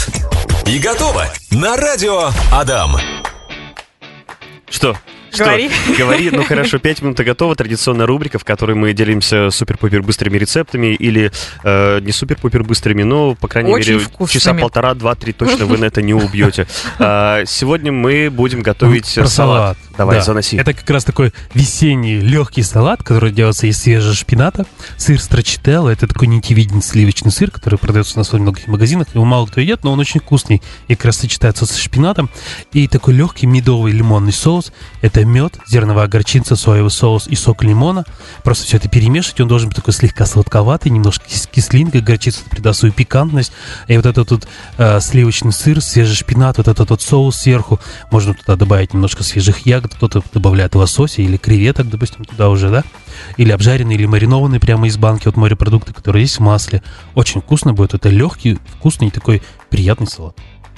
и 0.67 0.78
готово. 0.78 1.26
На 1.50 1.76
радио 1.76 2.31
Адам. 2.52 2.97
Что? 4.71 4.97
Что? 5.32 5.44
Говори. 5.44 5.70
Говори, 5.97 6.30
ну 6.30 6.42
хорошо, 6.49 6.78
пять 6.78 7.02
минут 7.02 7.18
и 7.20 7.25
готово. 7.25 7.54
Традиционная 7.54 8.06
рубрика, 8.06 8.38
в 8.38 8.44
которой 8.44 8.75
мы 8.75 8.92
делимся 8.92 9.50
супер-пупер 9.50 10.02
быстрыми 10.02 10.38
рецептами 10.38 10.94
или 10.94 11.30
э, 11.64 12.00
не 12.00 12.12
супер-пупер 12.12 12.64
быстрыми, 12.64 13.02
но, 13.02 13.35
по 13.35 13.49
крайней 13.49 13.73
Очень 13.73 13.94
мере, 13.94 14.04
вкусными. 14.04 14.40
часа 14.40 14.54
полтора, 14.54 14.94
два, 14.94 15.14
три 15.14 15.32
точно 15.32 15.66
вы 15.66 15.78
на 15.78 15.87
это 15.87 16.02
не 16.02 16.14
убьете. 16.14 16.66
А, 17.00 17.44
сегодня 17.47 17.92
мы 17.92 18.28
будем 18.30 18.62
готовить 18.62 19.06
салат. 19.06 19.76
Давай, 19.99 20.19
Да. 20.19 20.23
заноси. 20.23 20.57
Это 20.57 20.73
как 20.73 20.88
раз 20.88 21.05
такой 21.05 21.33
весенний 21.52 22.21
легкий 22.21 22.62
салат, 22.62 23.02
который 23.02 23.33
делается 23.33 23.67
из 23.67 23.78
свежего 23.78 24.14
шпината. 24.14 24.64
Сыр 24.97 25.21
строчителло, 25.21 25.88
это 25.90 26.07
такой 26.07 26.28
нитевидный 26.28 26.81
сливочный 26.83 27.33
сыр, 27.33 27.50
который 27.50 27.78
продается 27.78 28.14
у 28.17 28.21
нас 28.21 28.33
во 28.33 28.38
многих 28.38 28.67
магазинах. 28.69 29.09
Его 29.12 29.25
мало 29.25 29.47
кто 29.47 29.61
едят, 29.61 29.83
но 29.85 29.93
он 29.93 29.99
очень 29.99 30.21
вкусный 30.21 30.62
и 30.87 30.95
как 30.95 31.07
раз 31.07 31.17
сочетается 31.19 31.67
со 31.67 31.78
шпинатом. 31.78 32.31
И 32.73 32.87
такой 32.88 33.14
легкий 33.14 33.47
медовый 33.47 33.93
лимонный 33.93 34.33
соус. 34.33 34.73
Это 35.02 35.25
мед, 35.25 35.59
зерновая 35.67 36.07
горчица, 36.07 36.55
соевый 36.57 36.90
соус 36.93 37.26
и 37.26 37.35
сок 37.35 37.64
лимона. 37.64 38.05
Просто 38.45 38.64
все 38.64 38.76
это 38.76 38.88
перемешивать. 38.88 39.40
Он 39.40 39.49
должен 39.49 39.69
быть 39.69 39.76
такой 39.76 39.93
слегка 39.93 40.25
сладковатый, 40.26 40.93
немножко 40.93 41.25
кис- 41.26 41.49
кислинкой. 41.50 42.00
Горчица 42.02 42.40
придаст 42.49 42.81
свою 42.81 42.95
пикантность. 42.95 43.50
И 43.88 43.97
вот 43.97 44.07
этот 44.07 44.31
вот 44.31 44.49
э, 44.78 45.00
сливочный 45.00 45.52
сыр, 45.52 45.81
свежий 45.81 46.14
шпинат, 46.14 46.59
вот 46.59 46.69
этот 46.69 46.90
вот 46.90 47.02
соус 47.02 47.37
сверху. 47.37 47.81
Можно 48.12 48.35
туда 48.35 48.55
добавить 48.55 48.95
немножко 48.95 49.25
свежих 49.25 49.67
ягод, 49.67 49.88
кто-то 49.95 50.23
добавляет 50.33 50.75
лосося 50.75 51.23
или 51.23 51.37
креветок, 51.37 51.88
допустим, 51.88 52.25
туда 52.25 52.49
уже, 52.50 52.71
да? 52.71 52.85
Или 53.37 53.50
обжаренные, 53.52 53.97
или 53.97 54.07
маринованные 54.07 54.61
прямо 54.61 54.87
из 54.87 54.97
банки, 54.97 55.26
вот 55.26 55.37
морепродукты, 55.37 55.92
которые 55.92 56.23
есть 56.23 56.37
в 56.38 56.40
масле. 56.40 56.83
Очень 57.14 57.40
вкусно 57.40 57.73
будет. 57.75 57.95
Это 57.95 58.09
легкий, 58.09 58.59
вкусный 58.78 59.11
такой 59.11 59.42
приятный 59.71 60.07
салат. 60.07 60.37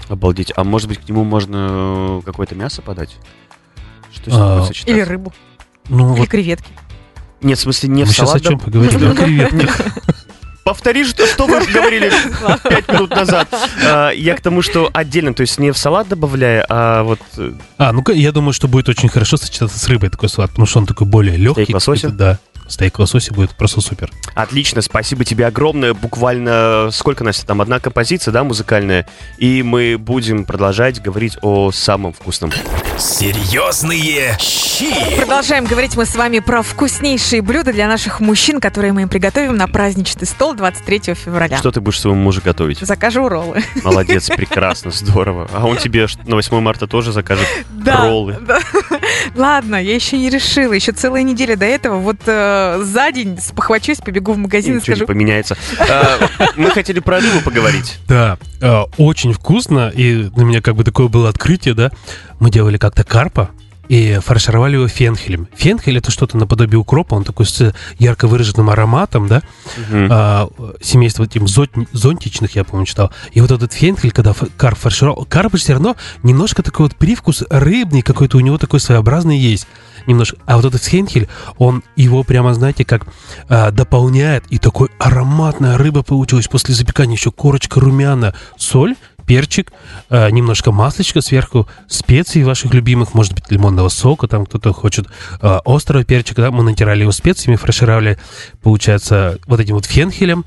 Обалдеть. 0.08 0.52
А 0.56 0.64
может 0.64 0.88
быть, 0.88 0.98
к 0.98 1.08
нему 1.08 1.24
можно 1.24 1.68
э, 1.70 2.22
какое-то 2.24 2.54
мясо 2.54 2.82
подать? 2.82 3.16
Что 4.12 4.30
с 4.30 4.34
А, 4.36 4.56
ним 4.58 4.64
сочетаться? 4.66 4.92
Или 4.92 5.00
рыбу, 5.02 5.32
Ну, 5.88 6.12
или 6.14 6.20
вот 6.20 6.28
креветки. 6.28 6.68
Нет, 7.42 7.58
в 7.58 7.62
смысле, 7.62 7.88
не 7.90 8.02
мы 8.02 8.08
в 8.08 8.12
сейчас 8.12 8.24
о 8.34 8.38
салат. 8.38 8.42
чем 8.42 8.58
да- 8.58 8.64
поговорили? 8.64 9.06
О 9.06 9.14
креветках. 9.14 9.80
Повтори, 10.64 11.04
что, 11.04 11.26
что 11.26 11.46
вы 11.46 11.60
говорили 11.66 12.12
пять 12.68 12.88
минут 12.88 13.10
назад. 13.10 13.48
А, 13.84 14.10
Я 14.10 14.34
к 14.34 14.40
тому, 14.40 14.62
что 14.62 14.90
отдельно, 14.92 15.34
то 15.34 15.40
есть 15.40 15.58
не 15.58 15.70
в 15.72 15.78
салат 15.78 16.08
добавляя, 16.08 16.64
а 16.68 17.02
вот 17.02 17.20
э, 17.38 17.52
А, 17.78 17.92
ну-ка, 17.92 18.12
я 18.12 18.30
думаю, 18.32 18.52
что 18.52 18.68
будет 18.68 18.88
очень 18.88 19.08
хорошо 19.08 19.36
сочетаться 19.36 19.78
с 19.78 19.88
рыбой 19.88 20.10
такой 20.10 20.28
салат, 20.28 20.50
потому 20.50 20.66
что 20.66 20.78
он 20.80 20.86
такой 20.86 21.06
более 21.06 21.36
легкий. 21.36 21.62
Стейк 21.64 21.74
лосося? 21.74 22.10
Да, 22.10 22.38
стейк 22.68 22.98
лосося 22.98 23.32
будет 23.32 23.50
просто 23.56 23.80
супер. 23.80 24.10
Отлично, 24.34 24.82
спасибо 24.82 25.24
тебе 25.24 25.46
огромное. 25.46 25.94
Буквально 25.94 26.90
сколько, 26.92 27.24
Настя, 27.24 27.46
там 27.46 27.60
одна 27.62 27.80
композиция, 27.80 28.32
да, 28.32 28.44
музыкальная. 28.44 29.08
И 29.38 29.62
мы 29.62 29.96
будем 29.98 30.44
продолжать 30.44 31.00
говорить 31.00 31.36
о 31.42 31.72
самом 31.72 32.12
вкусном. 32.12 32.52
Серьезные 33.00 34.36
щи. 34.38 35.16
Продолжаем 35.16 35.64
говорить 35.64 35.96
мы 35.96 36.04
с 36.04 36.14
вами 36.16 36.40
про 36.40 36.60
вкуснейшие 36.62 37.40
блюда 37.40 37.72
для 37.72 37.88
наших 37.88 38.20
мужчин, 38.20 38.60
которые 38.60 38.92
мы 38.92 39.00
им 39.02 39.08
приготовим 39.08 39.56
на 39.56 39.66
праздничный 39.68 40.26
стол 40.26 40.52
23 40.54 41.14
февраля. 41.14 41.56
Что 41.56 41.70
ты 41.72 41.80
будешь 41.80 41.98
своему 41.98 42.20
мужу 42.20 42.42
готовить? 42.44 42.80
Закажу 42.80 43.26
роллы. 43.30 43.62
Молодец, 43.82 44.28
прекрасно, 44.28 44.90
здорово. 44.90 45.48
А 45.54 45.66
он 45.66 45.78
тебе 45.78 46.06
на 46.26 46.36
8 46.36 46.60
марта 46.60 46.86
тоже 46.86 47.12
закажет 47.12 47.46
Да, 47.70 48.04
роллы. 48.04 48.36
да. 48.42 48.58
Ладно, 49.34 49.76
я 49.82 49.94
еще 49.94 50.18
не 50.18 50.28
решила. 50.28 50.74
Еще 50.74 50.92
целая 50.92 51.22
неделя 51.22 51.56
до 51.56 51.64
этого. 51.64 51.96
Вот 52.00 52.18
э, 52.26 52.80
за 52.84 53.12
день 53.12 53.38
спохвачусь, 53.40 53.98
побегу 53.98 54.34
в 54.34 54.38
магазин 54.38 54.74
и 54.74 54.76
Ничего 54.76 54.92
не 54.92 54.96
скажу. 54.96 55.06
поменяется. 55.06 55.56
А, 55.78 56.18
Мы 56.56 56.70
хотели 56.70 57.00
про 57.00 57.20
рыбу 57.20 57.40
поговорить. 57.42 57.98
Да, 58.08 58.36
э, 58.60 58.80
очень 58.98 59.32
вкусно, 59.32 59.88
и 59.88 60.24
для 60.24 60.44
меня 60.44 60.60
как 60.60 60.74
бы 60.76 60.84
такое 60.84 61.08
было 61.08 61.30
открытие, 61.30 61.72
да. 61.72 61.90
Мы 62.40 62.50
делали 62.50 62.76
как-то 62.78 63.04
карпа, 63.04 63.50
и 63.88 64.20
фаршировали 64.24 64.74
его 64.74 64.86
фенхелем. 64.86 65.48
Фенхель 65.56 65.98
это 65.98 66.12
что-то 66.12 66.36
наподобие 66.36 66.78
укропа, 66.78 67.14
он 67.14 67.24
такой 67.24 67.44
с 67.44 67.74
ярко 67.98 68.28
выраженным 68.28 68.70
ароматом, 68.70 69.26
да, 69.26 69.42
Мгм. 69.76 70.08
а, 70.12 70.48
семейство 70.80 71.24
этим 71.24 71.46
зонт- 71.46 71.88
зонтичных, 71.90 72.54
я 72.54 72.62
помню, 72.62 72.86
читал. 72.86 73.10
И 73.32 73.40
вот 73.40 73.50
этот 73.50 73.72
фенхель, 73.72 74.12
когда 74.12 74.32
карп 74.56 74.78
фаршировал, 74.78 75.24
карп 75.28 75.56
все 75.56 75.72
равно 75.72 75.96
немножко 76.22 76.62
такой 76.62 76.86
вот 76.86 76.94
привкус 76.94 77.42
рыбный 77.50 78.02
какой-то 78.02 78.36
у 78.36 78.40
него 78.40 78.58
такой 78.58 78.78
своеобразный 78.78 79.36
есть. 79.36 79.66
Немножко. 80.06 80.36
А 80.46 80.56
вот 80.56 80.64
этот 80.64 80.82
фенхель, 80.84 81.28
он 81.58 81.82
его 81.96 82.22
прямо, 82.22 82.54
знаете, 82.54 82.84
как 82.84 83.06
а, 83.48 83.72
дополняет. 83.72 84.44
И 84.50 84.58
такой 84.58 84.88
ароматная 85.00 85.76
рыба 85.76 86.02
получилась 86.04 86.46
после 86.46 86.76
запекания. 86.76 87.16
Еще 87.16 87.32
корочка 87.32 87.80
румяна, 87.80 88.34
соль, 88.56 88.94
перчик, 89.30 89.72
а, 90.08 90.28
немножко 90.28 90.72
маслечка 90.72 91.20
сверху, 91.20 91.68
специй 91.86 92.42
ваших 92.42 92.74
любимых, 92.74 93.14
может 93.14 93.32
быть, 93.32 93.48
лимонного 93.48 93.88
сока, 93.88 94.26
там 94.26 94.44
кто-то 94.44 94.72
хочет 94.72 95.06
а, 95.40 95.60
острого 95.64 96.02
перчика, 96.02 96.42
да, 96.42 96.50
мы 96.50 96.64
натирали 96.64 97.02
его 97.02 97.12
специями, 97.12 97.54
фаршировали, 97.54 98.18
получается, 98.60 99.38
вот 99.46 99.60
этим 99.60 99.76
вот 99.76 99.84
фенхелем, 99.84 100.44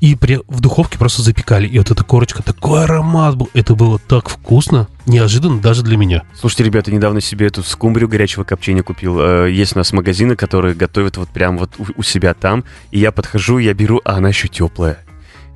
и 0.00 0.14
при, 0.14 0.38
в 0.46 0.60
духовке 0.60 0.96
просто 0.96 1.22
запекали. 1.22 1.66
И 1.66 1.76
вот 1.76 1.90
эта 1.90 2.04
корочка, 2.04 2.44
такой 2.44 2.84
аромат 2.84 3.36
был. 3.36 3.50
Это 3.52 3.74
было 3.74 3.98
так 3.98 4.28
вкусно, 4.28 4.86
неожиданно 5.06 5.60
даже 5.60 5.82
для 5.82 5.96
меня. 5.96 6.22
Слушайте, 6.38 6.64
ребята, 6.64 6.92
недавно 6.92 7.20
себе 7.20 7.48
эту 7.48 7.64
скумбрию 7.64 8.08
горячего 8.08 8.44
копчения 8.44 8.84
купил. 8.84 9.18
Э, 9.20 9.50
Есть 9.50 9.74
у 9.74 9.78
нас 9.78 9.92
магазины, 9.92 10.36
которые 10.36 10.76
готовят 10.76 11.16
вот 11.16 11.30
прям 11.30 11.58
вот 11.58 11.72
у 11.96 12.02
себя 12.04 12.32
там. 12.34 12.64
И 12.92 13.00
я 13.00 13.10
подхожу, 13.10 13.58
я 13.58 13.74
беру, 13.74 14.00
а 14.04 14.14
она 14.14 14.28
еще 14.28 14.46
теплая. 14.46 15.04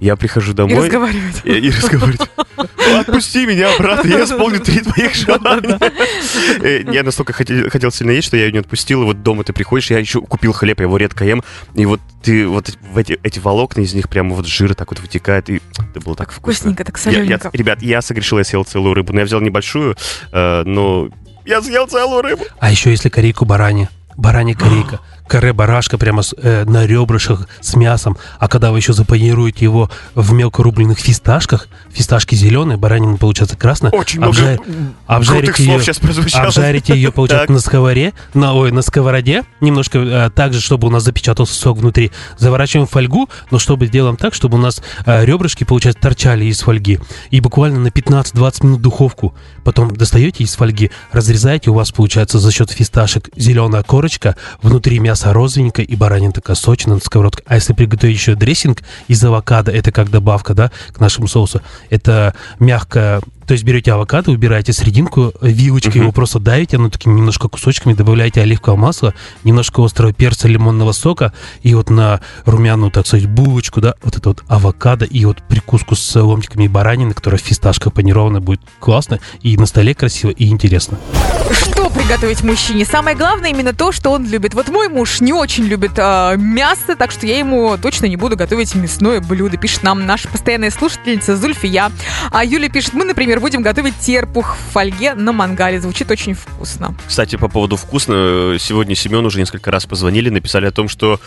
Я 0.01 0.17
прихожу 0.17 0.53
И 0.53 0.55
домой. 0.55 0.85
разговаривать. 0.85 1.41
И, 1.45 1.53
и 1.53 1.71
разговаривать. 1.71 2.21
«Ну, 2.57 2.99
Отпусти 3.01 3.47
меня, 3.47 3.71
брат, 3.79 4.05
я 4.05 4.25
исполню 4.25 4.61
три 4.61 4.81
твоих 4.81 5.15
желания. 5.15 5.79
Э, 6.61 6.83
Я 6.93 7.03
настолько 7.03 7.33
хотел, 7.33 7.91
сильно 7.91 8.11
есть, 8.11 8.29
что 8.29 8.37
я 8.37 8.45
ее 8.47 8.53
не 8.53 8.59
отпустил. 8.59 9.03
И 9.03 9.05
вот 9.07 9.23
дома 9.23 9.43
ты 9.45 9.53
приходишь, 9.53 9.91
я 9.91 9.99
еще 9.99 10.21
купил 10.21 10.53
хлеб, 10.53 10.79
я 10.81 10.85
его 10.85 10.97
редко 10.97 11.25
ем. 11.25 11.43
И 11.75 11.87
вот 11.87 12.01
ты 12.23 12.47
вот 12.47 12.77
в 12.93 12.99
эти, 12.99 13.19
эти 13.23 13.39
волокна 13.39 13.81
из 13.81 13.95
них 13.95 14.09
прямо 14.09 14.35
вот 14.35 14.47
жир 14.47 14.75
так 14.75 14.91
вот 14.91 15.01
вытекает. 15.01 15.49
И 15.51 15.61
это 15.91 16.01
было 16.01 16.15
так 16.17 16.31
вкусно. 16.33 16.55
Вкусненько, 16.73 16.85
так 16.85 16.99
солененько. 16.99 17.51
ребят, 17.53 17.83
я 17.83 18.03
согрешил, 18.03 18.39
я 18.39 18.45
съел 18.45 18.65
целую 18.65 18.95
рыбу. 18.95 19.13
Но 19.13 19.21
я 19.21 19.25
взял 19.27 19.41
небольшую, 19.41 19.97
э, 20.33 20.63
но 20.65 21.09
я 21.47 21.61
съел 21.63 21.87
целую 21.87 22.23
рыбу. 22.23 22.45
А 22.59 22.71
еще 22.71 22.91
если 22.91 23.09
корейку 23.09 23.45
барани, 23.45 23.89
баранья 24.17 24.55
корейка, 24.55 25.01
каре 25.27 25.53
барашка 25.53 25.99
прямо 25.99 26.23
с, 26.23 26.35
э, 26.37 26.65
на 26.65 26.87
ребрышах 26.87 27.49
с 27.61 27.75
мясом, 27.75 28.17
а 28.39 28.49
когда 28.49 28.71
вы 28.73 28.79
еще 28.79 28.93
запанируете 28.93 29.65
его 29.65 29.91
в 30.15 30.33
мелко 30.33 30.63
рубленых 30.63 30.99
фисташках, 30.99 31.69
фисташки 31.93 32.35
зеленые, 32.35 32.77
баранина 32.77 33.17
получается 33.17 33.57
красная, 33.57 33.91
Очень 33.91 34.21
много 34.21 34.37
обжа- 34.39 34.57
крутых 34.57 34.95
обжарите 35.07 35.53
слов 35.65 35.67
ее, 35.77 35.81
сейчас 35.81 35.99
прозвучало. 35.99 36.47
обжарите 36.47 36.95
ее, 36.95 37.11
получается, 37.13 37.53
на 37.53 37.59
сковаре, 37.61 38.13
на, 38.35 38.55
ой, 38.55 38.71
на 38.71 38.83
сковороде, 38.83 39.45
немножко 39.61 39.99
э, 39.99 40.31
так 40.35 40.53
же, 40.53 40.61
чтобы 40.61 40.89
у 40.89 40.91
нас 40.91 41.03
запечатался 41.03 41.55
сок 41.55 41.79
внутри. 41.79 42.13
Заворачиваем 42.39 42.87
фольгу, 42.87 43.29
но 43.51 43.59
чтобы 43.59 43.87
делаем 43.89 44.17
так, 44.17 44.35
чтобы 44.35 44.59
у 44.59 44.61
нас 44.61 44.83
э, 45.07 45.25
ребрышки, 45.25 45.65
получается, 45.65 46.01
торчали 46.03 46.45
из 46.45 46.61
фольги. 46.61 47.01
И 47.31 47.41
буквально 47.41 47.81
на 47.81 47.89
15-20 47.89 48.67
минут 48.67 48.81
духовку. 48.83 49.35
Потом 49.65 49.95
достаете 49.97 50.45
из 50.45 50.55
фольги, 50.55 50.91
разрезаете, 51.13 51.71
у 51.71 51.75
вас 51.75 51.91
получается 51.93 52.39
за 52.39 52.53
счет 52.53 52.71
фисташек 52.71 53.31
зеленая 53.37 53.83
корочка, 53.83 54.04
внутри 54.63 54.99
мясо 54.99 55.33
розовенькое 55.33 55.87
и 55.87 55.97
баранина 55.97 56.33
такая 56.33 56.57
сочная 56.57 56.95
на 56.95 57.01
сковородке. 57.01 57.43
А 57.47 57.55
если 57.57 57.73
приготовить 57.73 58.17
еще 58.17 58.35
дрессинг 58.35 58.83
из 59.09 59.23
авокадо, 59.25 59.73
это 59.73 59.93
как 59.93 60.11
добавка, 60.11 60.55
да, 60.55 60.71
к 60.93 61.01
нашему 61.01 61.29
соусу, 61.29 61.61
это 61.91 62.35
мягкое 62.59 63.21
то 63.47 63.53
есть 63.53 63.65
берете 63.65 63.93
авокадо, 63.93 64.31
убираете 64.31 64.73
серединку, 64.73 65.33
э, 65.41 65.49
вилочкой 65.49 66.03
его 66.03 66.13
просто 66.13 66.39
давите, 66.39 66.77
оно 66.77 66.91
такими 66.91 67.15
немножко 67.15 67.49
кусочками, 67.49 67.95
добавляете 67.95 68.41
оливковое 68.41 68.79
масло, 68.79 69.15
немножко 69.45 69.85
острого 69.85 70.13
перца, 70.13 70.49
лимонного 70.49 70.93
сока, 70.93 71.33
и 71.63 71.75
вот 71.75 71.91
на 71.91 72.21
румяную, 72.45 72.91
так 72.91 73.07
сказать, 73.07 73.27
булочку, 73.27 73.81
да, 73.81 73.95
вот 74.03 74.17
это 74.17 74.29
вот 74.31 74.45
авокадо, 74.49 75.05
и 75.05 75.25
вот 75.25 75.43
прикуску 75.49 75.95
с 75.95 76.21
ломтиками 76.21 76.69
баранины, 76.69 77.15
которая 77.15 77.41
в 77.41 77.45
фисташках 77.45 77.93
панирована, 77.93 78.41
будет 78.41 78.61
классно, 78.81 79.21
и 79.43 79.57
на 79.57 79.67
столе 79.67 79.95
красиво, 79.95 80.31
и 80.31 80.49
интересно. 80.49 80.99
Что 81.51 81.91
приготовить 81.91 82.43
мужчине? 82.43 82.85
Самое 82.85 83.17
главное 83.17 83.51
именно 83.51 83.73
то, 83.73 83.93
что 83.93 84.11
он 84.11 84.27
любит. 84.27 84.55
Вот 84.55 84.69
мой 84.69 84.89
муж 84.89 85.21
не 85.21 85.33
очень 85.33 85.65
любит 85.65 85.93
а, 85.99 86.37
мясо, 86.37 86.97
так 86.97 87.11
что 87.11 87.27
я 87.27 87.39
ему 87.39 87.77
точно 87.81 88.07
не 88.07 88.17
буду 88.17 88.37
готовить 88.37 88.75
мясное 88.75 89.21
блюдо. 89.21 89.57
Пишет 89.57 89.83
нам 89.83 90.07
наша 90.07 90.29
постоянная 90.29 90.71
слушательница 90.71 91.37
Зульфия. 91.37 91.91
А 92.31 92.45
Юля 92.45 92.69
пишет, 92.69 92.95
мы, 92.95 93.05
например, 93.05 93.34
будем 93.41 93.63
готовить 93.63 93.99
терпух 93.99 94.57
в 94.57 94.73
фольге 94.73 95.15
на 95.15 95.33
мангале. 95.33 95.81
Звучит 95.81 96.11
очень 96.11 96.35
вкусно. 96.35 96.95
Кстати, 97.07 97.37
по 97.37 97.49
поводу 97.49 97.77
вкусно, 97.77 98.57
сегодня 98.59 98.95
Семен 98.95 99.25
уже 99.25 99.39
несколько 99.39 99.71
раз 99.71 99.87
позвонили, 99.87 100.29
написали 100.31 100.67
о 100.67 100.71
том, 100.71 100.89
что 100.89 101.21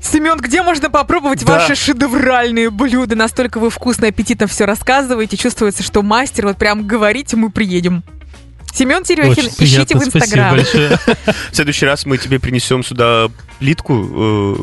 Семен, 0.00 0.36
где 0.38 0.62
можно 0.62 0.90
попробовать 0.90 1.44
Да. 1.44 1.54
ваши 1.54 1.74
шедевральные 1.74 2.70
блюда? 2.70 3.16
Настолько 3.16 3.58
вы 3.58 3.70
вкусно, 3.70 4.08
аппетитно 4.08 4.46
все 4.46 4.66
рассказываете. 4.66 5.36
Чувствуется, 5.36 5.82
что 5.82 6.02
мастер, 6.02 6.46
вот 6.46 6.58
прям 6.58 6.86
говорите, 6.86 7.36
мы 7.36 7.50
приедем. 7.50 8.04
Семен 8.74 9.04
Терехин, 9.04 9.30
Очень 9.30 9.48
ищите 9.48 9.86
приятно, 9.86 10.00
в 10.00 10.04
Инстаграм. 10.16 10.56
В 11.52 11.54
следующий 11.54 11.86
раз 11.86 12.06
мы 12.06 12.18
тебе 12.18 12.40
принесем 12.40 12.82
сюда 12.82 13.28
плитку, 13.60 13.94
э, 13.94 14.56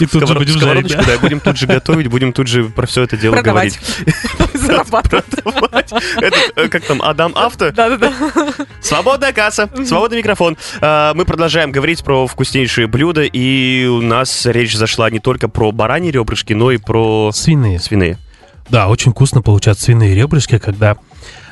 И 0.00 0.06
тут 0.06 0.28
же 0.28 0.34
будем 0.34 0.56
сковородочку, 0.56 0.96
жарить, 1.02 1.06
да, 1.06 1.14
и 1.14 1.18
будем 1.18 1.40
тут 1.40 1.56
же 1.56 1.66
готовить, 1.66 2.06
будем 2.08 2.32
тут 2.32 2.46
же 2.46 2.64
про 2.64 2.86
все 2.86 3.02
это 3.02 3.16
дело 3.16 3.40
говорить. 3.42 3.78
Зарабатывать. 4.54 5.24
Продавать. 5.42 5.92
Этот, 6.16 6.52
э, 6.56 6.68
как 6.68 6.84
там, 6.84 7.02
Адам 7.02 7.32
Авто? 7.34 7.70
Да-да-да. 7.70 8.12
Свободная 8.80 9.32
касса, 9.32 9.68
свободный 9.86 10.18
микрофон. 10.18 10.56
А, 10.80 11.14
Мы 11.14 11.24
продолжаем 11.24 11.72
говорить 11.72 12.04
про 12.04 12.26
вкуснейшие 12.26 12.86
блюда, 12.86 13.22
и 13.22 13.86
у 13.86 14.00
нас 14.00 14.46
речь 14.46 14.76
зашла 14.76 15.10
не 15.10 15.18
только 15.18 15.48
про 15.48 15.72
бараньи 15.72 16.10
ребрышки, 16.10 16.52
но 16.52 16.70
и 16.70 16.78
про 16.78 17.30
Свиные. 17.32 17.78
свиные. 17.80 18.18
Да, 18.68 18.88
очень 18.88 19.12
вкусно 19.12 19.42
получаются 19.42 19.84
свиные 19.86 20.14
ребрышки, 20.14 20.58
когда 20.58 20.96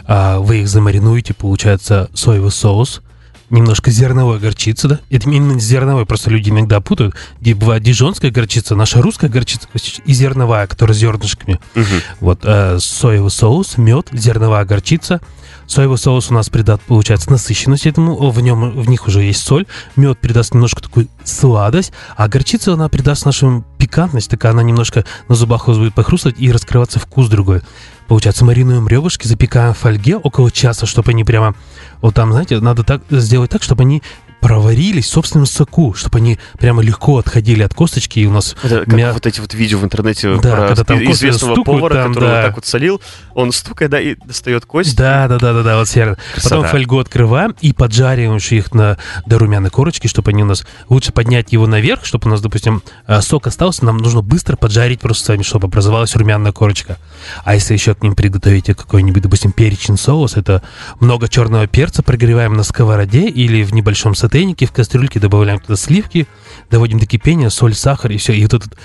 а, 0.06 0.38
вы 0.38 0.58
их 0.60 0.68
замаринуете, 0.68 1.34
получается 1.34 2.10
соевый 2.14 2.50
соус, 2.50 3.02
немножко 3.50 3.90
зерновой 3.90 4.38
горчицы, 4.38 4.88
да? 4.88 5.00
Это 5.10 5.30
именно 5.30 5.58
зерновой, 5.58 6.06
просто 6.06 6.30
люди 6.30 6.50
иногда 6.50 6.80
путают. 6.80 7.14
Где 7.40 7.54
бывает 7.54 7.82
дижонская 7.82 8.30
горчица, 8.30 8.74
наша 8.74 9.00
русская 9.02 9.28
горчица 9.28 9.68
и 10.04 10.12
зерновая, 10.12 10.66
которая 10.66 10.94
с 10.94 10.98
зернышками. 10.98 11.60
Мгм. 11.74 11.86
Вот 12.20 12.40
э, 12.44 12.78
соевый 12.80 13.30
соус, 13.30 13.78
мед, 13.78 14.08
зерновая 14.12 14.64
горчица. 14.64 15.20
Соевый 15.66 15.98
соус 15.98 16.30
у 16.30 16.34
нас 16.34 16.48
придаст, 16.48 16.82
получается, 16.82 17.30
насыщенность 17.30 17.86
этому, 17.86 18.30
в 18.30 18.40
нем, 18.40 18.70
в 18.70 18.88
них 18.88 19.06
уже 19.06 19.22
есть 19.22 19.44
соль. 19.44 19.66
Мед 19.96 20.18
придаст 20.18 20.54
немножко 20.54 20.82
такую 20.82 21.08
сладость, 21.24 21.92
а 22.16 22.26
горчица, 22.28 22.72
она 22.72 22.88
придаст 22.88 23.26
нашему 23.26 23.64
пикантность, 23.78 24.30
такая 24.30 24.52
она 24.52 24.62
немножко 24.62 25.04
на 25.28 25.34
зубах 25.34 25.66
будет 25.66 25.94
похрустывать 25.94 26.38
и 26.38 26.52
раскрываться 26.52 26.98
вкус 26.98 27.28
другой. 27.28 27.62
получается, 28.08 28.44
маринуем 28.44 28.88
ребрышки, 28.88 29.26
запекаем 29.26 29.74
в 29.74 29.78
фольге 29.78 30.16
около 30.16 30.50
часа, 30.50 30.86
чтобы 30.86 31.12
они 31.12 31.24
прямо, 31.24 31.54
вот 32.00 32.14
там, 32.14 32.32
знаете, 32.32 32.58
надо 32.60 32.82
так 32.82 33.02
сделать 33.10 33.50
так, 33.50 33.62
чтобы 33.62 33.82
они 33.82 34.02
проварились 34.40 35.06
в 35.06 35.10
собственном 35.10 35.46
соку, 35.46 35.94
чтобы 35.94 36.18
они 36.18 36.38
прямо 36.58 36.82
легко 36.82 37.18
отходили 37.18 37.62
от 37.62 37.74
косточки, 37.74 38.20
и 38.20 38.26
у 38.26 38.30
нас... 38.30 38.56
Это 38.62 38.80
как 38.80 38.88
мя- 38.88 39.12
вот 39.12 39.26
эти 39.26 39.40
вот 39.40 39.54
видео 39.54 39.78
в 39.78 39.84
интернете 39.84 40.36
Да, 40.40 40.56
про 40.56 40.66
когда 40.68 40.84
там 40.84 41.02
известного 41.10 41.54
стукают, 41.54 41.80
повара, 41.80 41.94
там, 41.94 42.14
который 42.14 42.28
да. 42.28 42.36
вот 42.36 42.42
так 42.46 42.54
вот 42.56 42.66
солил, 42.66 43.00
он 43.34 43.52
стукает, 43.52 43.90
да, 43.90 44.00
и 44.00 44.14
достает 44.14 44.64
кость. 44.64 44.96
Да, 44.96 45.28
да, 45.28 45.38
да, 45.38 45.52
да, 45.52 45.62
да, 45.62 45.78
вот 45.78 45.88
серно. 45.88 46.16
Потом 46.42 46.64
фольгу 46.64 46.98
открываем 46.98 47.54
и 47.60 47.72
поджариваем 47.72 48.38
их 48.38 48.72
на, 48.72 48.98
до 49.26 49.38
румяной 49.38 49.70
корочки, 49.70 50.06
чтобы 50.06 50.30
они 50.30 50.42
у 50.42 50.46
нас... 50.46 50.64
Лучше 50.88 51.12
поднять 51.12 51.52
его 51.52 51.66
наверх, 51.66 52.04
чтобы 52.04 52.28
у 52.28 52.30
нас, 52.30 52.40
допустим, 52.40 52.82
э, 53.06 53.20
сок 53.20 53.46
остался, 53.46 53.84
нам 53.84 53.98
нужно 53.98 54.22
быстро 54.22 54.56
поджарить 54.56 55.00
просто 55.00 55.26
сами, 55.26 55.42
чтобы 55.42 55.66
образовалась 55.66 56.14
румяная 56.16 56.52
корочка. 56.52 56.98
А 57.44 57.54
если 57.54 57.74
еще 57.74 57.94
к 57.94 58.02
ним 58.02 58.14
приготовите 58.14 58.74
какой-нибудь, 58.74 59.22
допустим, 59.22 59.52
перечный 59.52 59.98
соус, 59.98 60.36
это 60.36 60.62
много 61.00 61.28
черного 61.28 61.66
перца 61.66 62.02
прогреваем 62.02 62.54
на 62.54 62.62
сковороде 62.62 63.28
или 63.28 63.62
в 63.62 63.72
небольшом 63.72 64.14
сотейнике, 64.28 64.66
в 64.66 64.72
кастрюльке 64.72 65.20
добавляем 65.20 65.58
туда 65.58 65.76
сливки, 65.76 66.26
доводим 66.70 66.98
до 66.98 67.06
кипения, 67.06 67.48
соль, 67.48 67.74
сахар 67.74 68.12
и 68.12 68.18
все. 68.18 68.34
И 68.34 68.42
вот 68.42 68.54
этот 68.54 68.76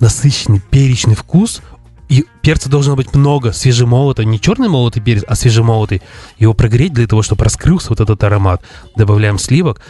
насыщенный 0.00 0.60
перечный 0.60 1.16
вкус, 1.16 1.60
и 2.08 2.24
перца 2.42 2.68
должно 2.68 2.94
быть 2.94 3.14
много, 3.14 3.52
свежемолотый, 3.52 4.24
не 4.26 4.40
черный 4.40 4.68
молотый 4.68 5.02
перец, 5.02 5.24
а 5.26 5.34
свежемолотый. 5.34 6.02
Его 6.38 6.54
прогреть 6.54 6.92
для 6.92 7.06
того, 7.06 7.22
чтобы 7.22 7.44
раскрылся 7.44 7.88
вот 7.88 8.00
этот 8.00 8.22
аромат. 8.22 8.62
Добавляем 8.96 9.38
сливок. 9.38 9.80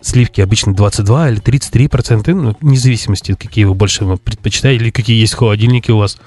Сливки 0.00 0.40
обычно 0.40 0.74
22 0.74 1.30
или 1.30 1.40
33 1.40 1.88
процента, 1.88 2.32
ну, 2.32 2.56
вне 2.60 2.78
зависимости, 2.78 3.34
какие 3.34 3.64
вы 3.64 3.74
больше 3.74 4.04
предпочитаете, 4.16 4.84
или 4.84 4.90
какие 4.90 5.20
есть 5.20 5.34
в 5.34 5.38
холодильнике 5.38 5.92
у 5.92 5.98
вас. 5.98 6.18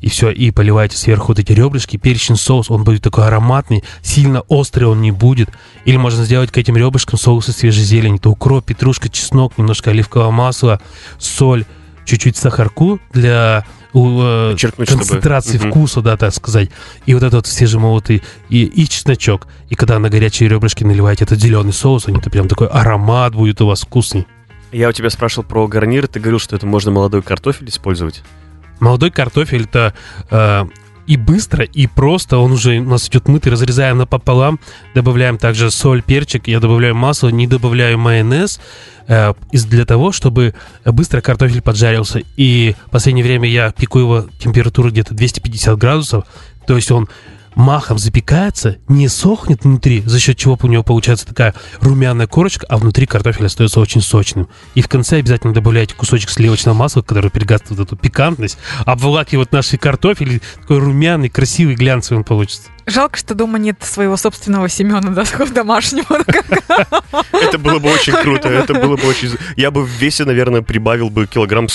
И 0.00 0.08
все, 0.08 0.30
и 0.30 0.50
поливаете 0.50 0.96
сверху 0.96 1.28
вот 1.28 1.38
эти 1.38 1.52
ребрышки, 1.52 1.96
перечный 1.96 2.36
соус, 2.36 2.70
он 2.70 2.84
будет 2.84 3.02
такой 3.02 3.26
ароматный, 3.26 3.84
сильно 4.02 4.40
острый 4.42 4.84
он 4.84 5.00
не 5.00 5.10
будет. 5.12 5.50
Или 5.84 5.96
можно 5.96 6.24
сделать 6.24 6.50
к 6.50 6.58
этим 6.58 6.76
ребрышкам 6.76 7.18
соус 7.18 7.48
из 7.48 7.56
свежей 7.56 7.84
зелени, 7.84 8.18
то 8.18 8.30
укроп, 8.30 8.64
петрушка, 8.66 9.08
чеснок, 9.08 9.56
немножко 9.58 9.90
оливкового 9.90 10.30
масла, 10.30 10.80
соль, 11.18 11.64
чуть-чуть 12.04 12.36
сахарку 12.36 12.98
для 13.12 13.64
у, 13.92 14.20
э, 14.22 14.54
чтобы- 14.56 14.86
концентрации 14.86 15.58
Мгм. 15.58 15.70
вкуса, 15.70 16.00
да, 16.00 16.16
так 16.16 16.32
сказать. 16.32 16.70
И 17.06 17.14
вот 17.14 17.22
этот 17.24 17.46
свежемолотый 17.48 18.22
и, 18.48 18.64
и 18.64 18.88
чесночок. 18.88 19.48
И 19.68 19.74
когда 19.74 19.98
на 19.98 20.08
горячие 20.10 20.48
ребрышки 20.48 20.84
наливаете 20.84 21.24
этот 21.24 21.40
зеленый 21.40 21.72
соус, 21.72 22.06
он 22.06 22.16
это 22.16 22.30
прям 22.30 22.46
такой 22.46 22.68
аромат 22.68 23.34
будет 23.34 23.60
у 23.60 23.66
вас 23.66 23.82
вкусный. 23.82 24.26
Я 24.70 24.88
у 24.88 24.92
тебя 24.92 25.10
спрашивал 25.10 25.42
про 25.48 25.66
гарнир, 25.66 26.06
ты 26.06 26.20
говорил, 26.20 26.38
что 26.38 26.54
это 26.54 26.66
можно 26.66 26.92
молодой 26.92 27.22
картофель 27.22 27.68
использовать. 27.68 28.22
Молодой 28.80 29.10
картофель 29.10 29.64
это 29.64 29.94
э, 30.30 30.64
и 31.06 31.16
быстро, 31.16 31.64
и 31.64 31.86
просто. 31.86 32.38
Он 32.38 32.52
уже 32.52 32.78
у 32.78 32.84
нас 32.84 33.08
идет 33.08 33.28
мытый, 33.28 33.52
разрезаем 33.52 33.98
напополам, 33.98 34.60
добавляем 34.94 35.38
также 35.38 35.70
соль, 35.70 36.02
перчик, 36.02 36.48
я 36.48 36.60
добавляю 36.60 36.94
масло, 36.94 37.28
не 37.28 37.46
добавляю 37.46 37.98
майонез, 37.98 38.60
э, 39.08 39.34
для 39.52 39.84
того, 39.84 40.12
чтобы 40.12 40.54
быстро 40.84 41.20
картофель 41.20 41.62
поджарился. 41.62 42.22
И 42.36 42.74
в 42.86 42.90
последнее 42.90 43.24
время 43.24 43.48
я 43.48 43.72
пеку 43.72 43.98
его 43.98 44.26
температуру 44.38 44.90
где-то 44.90 45.14
250 45.14 45.76
градусов, 45.78 46.24
то 46.66 46.76
есть 46.76 46.90
он 46.90 47.08
махом 47.54 47.98
запекается, 47.98 48.78
не 48.88 49.08
сохнет 49.08 49.64
внутри, 49.64 50.02
за 50.04 50.18
счет 50.20 50.36
чего 50.36 50.58
у 50.60 50.66
него 50.66 50.82
получается 50.82 51.26
такая 51.26 51.54
румяная 51.80 52.26
корочка, 52.26 52.66
а 52.68 52.76
внутри 52.76 53.06
картофель 53.06 53.46
остается 53.46 53.80
очень 53.80 54.00
сочным. 54.00 54.48
И 54.74 54.82
в 54.82 54.88
конце 54.88 55.18
обязательно 55.18 55.52
добавляйте 55.52 55.94
кусочек 55.94 56.30
сливочного 56.30 56.74
масла, 56.74 57.02
который 57.02 57.30
перегасит 57.30 57.70
вот 57.70 57.80
эту 57.80 57.96
пикантность, 57.96 58.58
обволакивает 58.84 59.52
наш 59.52 59.70
картофель, 59.80 60.40
такой 60.60 60.78
румяный, 60.78 61.28
красивый, 61.28 61.74
глянцевый 61.74 62.18
он 62.18 62.24
получится. 62.24 62.62
Жалко, 62.86 63.16
что 63.16 63.34
дома 63.34 63.58
нет 63.58 63.82
своего 63.82 64.16
собственного 64.16 64.68
Семена 64.68 65.00
да, 65.00 65.24
такого 65.24 65.50
домашнего. 65.50 66.24
Это 67.32 67.58
было 67.58 67.78
бы 67.78 67.90
очень 67.90 68.12
круто, 68.14 68.48
это 68.48 68.74
было 68.74 68.96
бы 68.96 69.06
очень... 69.06 69.36
Я 69.56 69.70
бы 69.70 69.84
в 69.84 69.88
весе, 69.88 70.24
наверное, 70.24 70.62
прибавил 70.62 71.08
бы 71.08 71.26
килограмм 71.26 71.68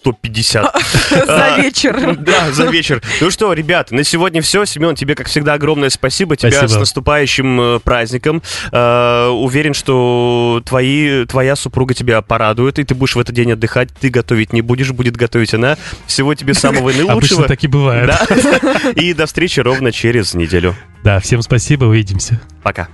150. 0.00 0.74
За 1.26 1.56
вечер. 1.58 2.16
Да, 2.18 2.52
за 2.52 2.66
вечер. 2.66 3.02
Ну 3.20 3.30
что, 3.30 3.52
ребят, 3.52 3.90
на 3.90 4.04
сегодня 4.04 4.40
все. 4.42 4.64
Семен, 4.64 4.94
тебе, 4.94 5.14
как 5.14 5.26
всегда, 5.26 5.54
огромное 5.54 5.90
спасибо. 5.90 6.36
Тебя 6.36 6.66
с 6.68 6.74
наступающим 6.76 7.60
э, 7.60 7.78
праздником. 7.80 8.42
Э, 8.72 9.28
Уверен, 9.28 9.74
что 9.74 10.62
твои, 10.64 11.24
твоя 11.26 11.56
супруга 11.56 11.94
тебя 11.94 12.22
порадует, 12.22 12.78
и 12.78 12.84
ты 12.84 12.94
будешь 12.94 13.16
в 13.16 13.20
этот 13.20 13.34
день 13.34 13.52
отдыхать. 13.52 13.88
Ты 14.00 14.08
готовить 14.10 14.52
не 14.52 14.62
будешь, 14.62 14.90
будет 14.92 15.16
готовить 15.16 15.54
она. 15.54 15.76
Всего 16.06 16.34
тебе 16.34 16.54
самого 16.54 16.90
Обычно 16.90 17.04
наилучшего. 17.06 17.44
так 17.44 17.64
и 17.64 17.66
бывает. 17.66 18.06
Да. 18.06 18.90
И 18.92 19.12
до 19.14 19.26
встречи 19.26 19.60
ровно 19.60 19.92
через 19.92 20.34
неделю. 20.34 20.74
Да, 21.02 21.20
всем 21.20 21.42
спасибо, 21.42 21.84
увидимся. 21.86 22.40
Пока. 22.62 22.88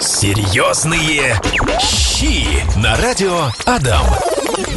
Серьезные 0.00 1.40
щи 1.80 2.44
на 2.78 2.96
радио 2.96 3.48
Адам. 3.64 4.04